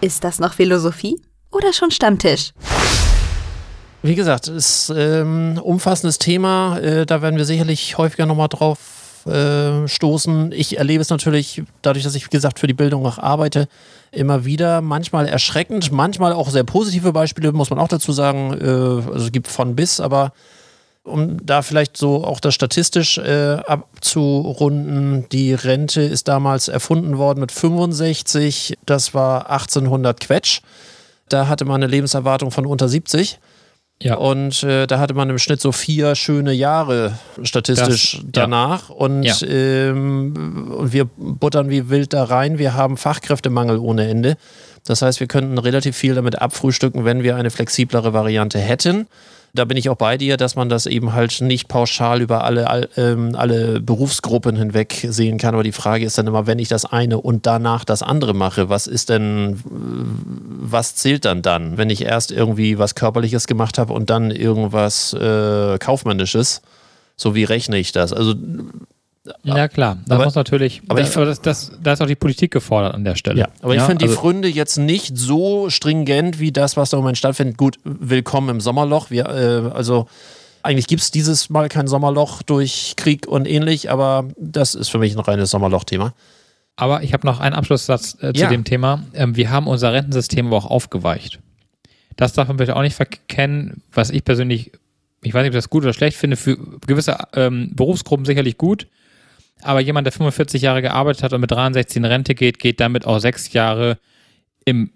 [0.00, 1.20] Ist das noch Philosophie
[1.50, 2.52] oder schon Stammtisch?
[4.02, 6.78] Wie gesagt, ist ein ähm, umfassendes Thema.
[6.78, 10.52] Äh, da werden wir sicherlich häufiger nochmal drauf aufstoßen.
[10.52, 13.68] ich erlebe es natürlich, dadurch, dass ich, wie gesagt, für die Bildung auch arbeite,
[14.12, 14.80] immer wieder.
[14.80, 18.52] Manchmal erschreckend, manchmal auch sehr positive Beispiele, muss man auch dazu sagen.
[18.60, 20.32] Äh, also es gibt von bis, aber
[21.04, 27.40] um da vielleicht so auch das statistisch äh, abzurunden, die Rente ist damals erfunden worden
[27.40, 30.62] mit 65, das war 1800 Quetsch.
[31.28, 33.38] Da hatte man eine Lebenserwartung von unter 70.
[34.02, 34.16] Ja.
[34.16, 38.90] Und äh, da hatte man im Schnitt so vier schöne Jahre statistisch das, danach.
[38.90, 38.94] Ja.
[38.96, 39.36] Und, ja.
[39.46, 42.58] ähm, und wir buttern wie wild da rein.
[42.58, 44.36] Wir haben Fachkräftemangel ohne Ende.
[44.84, 49.06] Das heißt, wir könnten relativ viel damit abfrühstücken, wenn wir eine flexiblere Variante hätten
[49.54, 52.68] da bin ich auch bei dir, dass man das eben halt nicht pauschal über alle,
[52.68, 55.54] all, ähm, alle Berufsgruppen hinweg sehen kann.
[55.54, 58.68] Aber die Frage ist dann immer, wenn ich das eine und danach das andere mache,
[58.68, 61.78] was ist denn, was zählt dann dann?
[61.78, 66.60] Wenn ich erst irgendwie was Körperliches gemacht habe und dann irgendwas äh, Kaufmännisches,
[67.16, 68.12] so wie rechne ich das?
[68.12, 68.34] Also
[69.42, 69.98] ja, klar.
[70.06, 73.04] Da muss natürlich, aber da, ich, das, das, da ist auch die Politik gefordert an
[73.04, 73.40] der Stelle.
[73.40, 76.98] Ja, aber ich finde also, die Fründe jetzt nicht so stringent wie das, was da
[76.98, 77.56] im Moment stattfindet.
[77.56, 79.10] Gut, willkommen im Sommerloch.
[79.10, 80.08] Wir, äh, also
[80.62, 84.98] eigentlich gibt es dieses Mal kein Sommerloch durch Krieg und ähnlich, aber das ist für
[84.98, 86.12] mich ein reines Sommerloch-Thema.
[86.76, 88.48] Aber ich habe noch einen Abschlusssatz äh, zu ja.
[88.48, 89.04] dem Thema.
[89.14, 91.38] Ähm, wir haben unser Rentensystem aber auch aufgeweicht.
[92.16, 94.72] Das darf man bitte auch nicht verkennen, was ich persönlich,
[95.22, 98.58] ich weiß nicht, ob ich das gut oder schlecht finde, für gewisse ähm, Berufsgruppen sicherlich
[98.58, 98.86] gut
[99.62, 103.06] aber jemand, der 45 Jahre gearbeitet hat und mit 63 in Rente geht, geht damit
[103.06, 103.98] auch sechs Jahre
[104.64, 104.90] im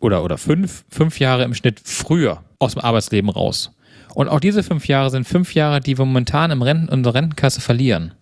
[0.00, 3.74] oder, oder fünf, fünf Jahre im Schnitt früher aus dem Arbeitsleben raus.
[4.14, 7.14] Und auch diese fünf Jahre sind fünf Jahre, die wir momentan im Renten, in unserer
[7.14, 8.14] Rentenkasse verlieren.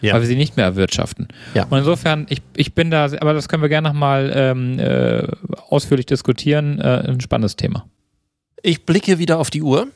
[0.00, 0.14] Ja.
[0.14, 1.28] Weil wir sie nicht mehr erwirtschaften.
[1.54, 1.64] Ja.
[1.64, 5.26] Und insofern, ich, ich bin da, aber das können wir gerne nochmal ähm, äh,
[5.68, 6.80] ausführlich diskutieren.
[6.80, 7.86] Äh, ein spannendes Thema.
[8.62, 9.88] Ich blicke wieder auf die Uhr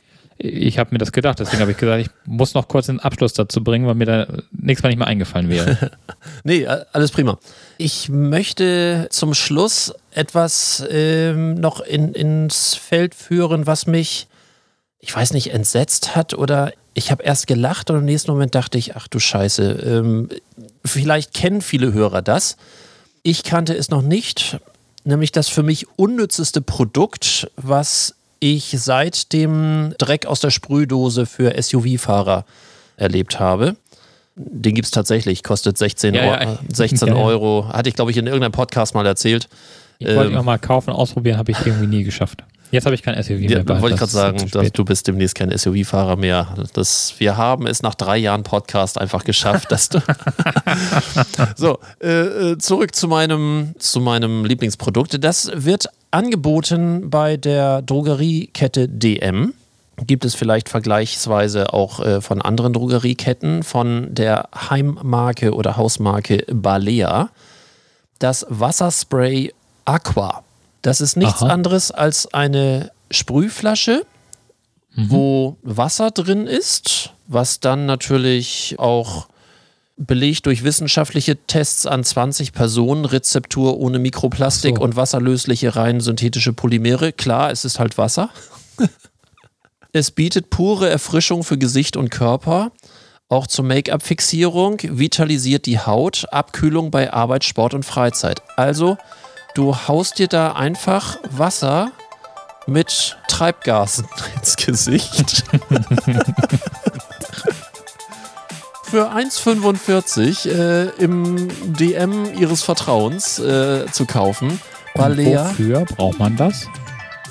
[0.43, 3.35] ich habe mir das gedacht, deswegen habe ich gesagt, ich muss noch kurz den Abschluss
[3.35, 5.91] dazu bringen, weil mir da nächstes Mal nicht mehr eingefallen wäre.
[6.45, 7.39] nee, alles prima.
[7.77, 14.29] Ich möchte zum Schluss etwas ähm, noch in, ins Feld führen, was mich,
[14.99, 18.79] ich weiß nicht, entsetzt hat oder ich habe erst gelacht und im nächsten Moment dachte
[18.79, 20.31] ich, ach du Scheiße, ähm,
[20.87, 22.57] vielleicht kennen viele Hörer das.
[23.23, 24.59] Ich kannte es noch nicht,
[25.05, 31.61] nämlich das für mich unnützeste Produkt, was ich seit dem Dreck aus der Sprühdose für
[31.61, 32.45] SUV-Fahrer
[32.97, 33.77] erlebt habe.
[34.35, 36.59] Den gibt es tatsächlich, kostet 16, ja, ja.
[36.73, 37.69] 16 ja, Euro.
[37.69, 39.49] Hatte ich, glaube ich, in irgendeinem Podcast mal erzählt.
[39.99, 42.43] Ich wollte ihn ähm, mal kaufen, ausprobieren, habe ich irgendwie nie geschafft.
[42.71, 43.51] Jetzt habe ich kein SUV mehr.
[43.51, 46.55] Ja, wollte ich gerade sagen, dass du bist demnächst kein SUV-Fahrer mehr.
[46.73, 50.01] Das, wir haben es nach drei Jahren Podcast einfach geschafft, dass du.
[51.57, 55.23] so, äh, äh, zurück zu meinem, zu meinem Lieblingsprodukt.
[55.23, 59.55] Das wird angeboten bei der Drogeriekette DM.
[60.07, 67.31] Gibt es vielleicht vergleichsweise auch äh, von anderen Drogerieketten, von der Heimmarke oder Hausmarke Balea.
[68.19, 69.53] Das Wasserspray
[69.85, 70.43] Aqua.
[70.83, 71.53] Das ist nichts Aha.
[71.53, 74.05] anderes als eine Sprühflasche,
[74.95, 75.11] mhm.
[75.11, 79.27] wo Wasser drin ist, was dann natürlich auch
[80.01, 84.83] belegt durch wissenschaftliche Tests an 20 Personen, Rezeptur ohne Mikroplastik so.
[84.83, 87.13] und wasserlösliche rein synthetische Polymere.
[87.13, 88.31] Klar, es ist halt Wasser.
[89.93, 92.73] es bietet pure Erfrischung für Gesicht und Körper,
[93.29, 98.43] auch zur Make-up-Fixierung, vitalisiert die Haut, Abkühlung bei Arbeit, Sport und Freizeit.
[98.57, 98.97] Also,
[99.55, 101.93] du haust dir da einfach Wasser
[102.67, 105.45] mit Treibgasen ins Gesicht.
[108.91, 114.61] für 1,45 äh, im DM ihres Vertrauens äh, zu kaufen.
[114.95, 115.51] Balea.
[115.51, 116.67] Wofür braucht man das?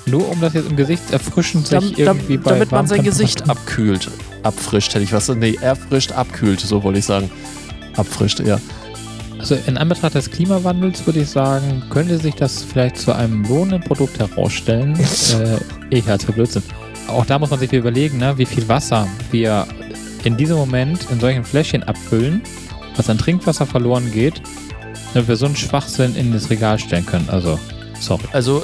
[0.06, 3.48] Nur um das jetzt im Gesicht erfrischen sich Dam, irgendwie bei Damit man sein Gesicht
[3.50, 4.08] abkühlt.
[4.42, 5.28] Abfrischt, hätte ich was.
[5.28, 7.30] Nee, erfrischt, abkühlt, so wollte ich sagen.
[7.94, 8.58] Abfrischt, ja.
[9.38, 13.82] Also in Anbetracht des Klimawandels würde ich sagen, könnte sich das vielleicht zu einem lohnenden
[13.82, 14.98] Produkt herausstellen.
[14.98, 15.58] äh,
[15.90, 16.62] ich halte für Blödsinn.
[17.08, 19.66] Auch da muss man sich überlegen, ne, wie viel Wasser wir
[20.24, 22.42] in diesem Moment in solchen Fläschchen abfüllen,
[22.96, 24.42] was an Trinkwasser verloren geht,
[25.14, 27.28] damit wir so einen Schwachsinn in das Regal stellen können.
[27.30, 27.58] Also,
[27.98, 28.24] sorry.
[28.32, 28.62] Also,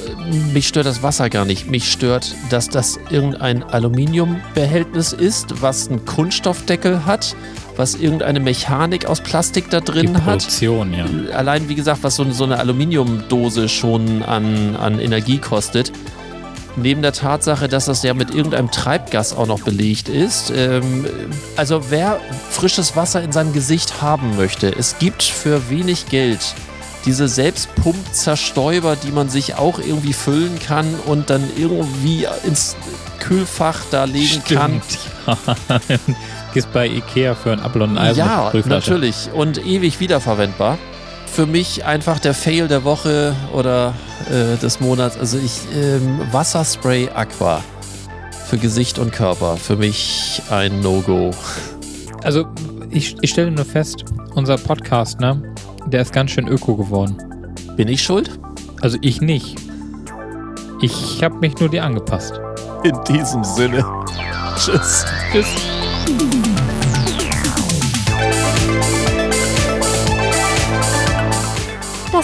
[0.53, 1.69] mich stört das Wasser gar nicht.
[1.69, 7.35] Mich stört, dass das irgendein Aluminiumbehältnis ist, was einen Kunststoffdeckel hat,
[7.75, 11.09] was irgendeine Mechanik aus Plastik da drin Die Produktion, hat.
[11.29, 11.35] Ja.
[11.35, 15.91] Allein, wie gesagt, was so, so eine Aluminiumdose schon an, an Energie kostet
[16.77, 20.51] neben der Tatsache, dass das ja mit irgendeinem Treibgas auch noch belegt ist.
[20.55, 21.05] Ähm,
[21.55, 22.19] also wer
[22.49, 26.55] frisches Wasser in seinem Gesicht haben möchte, es gibt für wenig Geld
[27.05, 32.75] diese Selbstpumpzerstäuber, die man sich auch irgendwie füllen kann und dann irgendwie ins
[33.19, 34.59] Kühlfach da legen Stimmt.
[34.59, 34.81] kann.
[36.53, 39.29] gehst bei Ikea für ein Apfel und ein Ei mit Ja, natürlich.
[39.33, 40.77] Und ewig wiederverwendbar.
[41.37, 43.93] Für mich einfach der Fail der Woche oder
[44.27, 45.19] äh, des Monats.
[45.19, 47.63] Also ich, ähm, Wasserspray Aqua.
[48.47, 49.55] Für Gesicht und Körper.
[49.55, 51.29] Für mich ein No-Go.
[52.23, 52.47] Also,
[52.89, 55.39] ich, ich stelle nur fest, unser Podcast, ne,
[55.85, 57.15] der ist ganz schön öko geworden.
[57.75, 58.31] Bin ich schuld?
[58.81, 59.57] Also ich nicht.
[60.81, 62.41] Ich habe mich nur dir angepasst.
[62.83, 63.85] In diesem Sinne.
[64.55, 65.05] Tschüss.
[65.31, 65.45] Tschüss.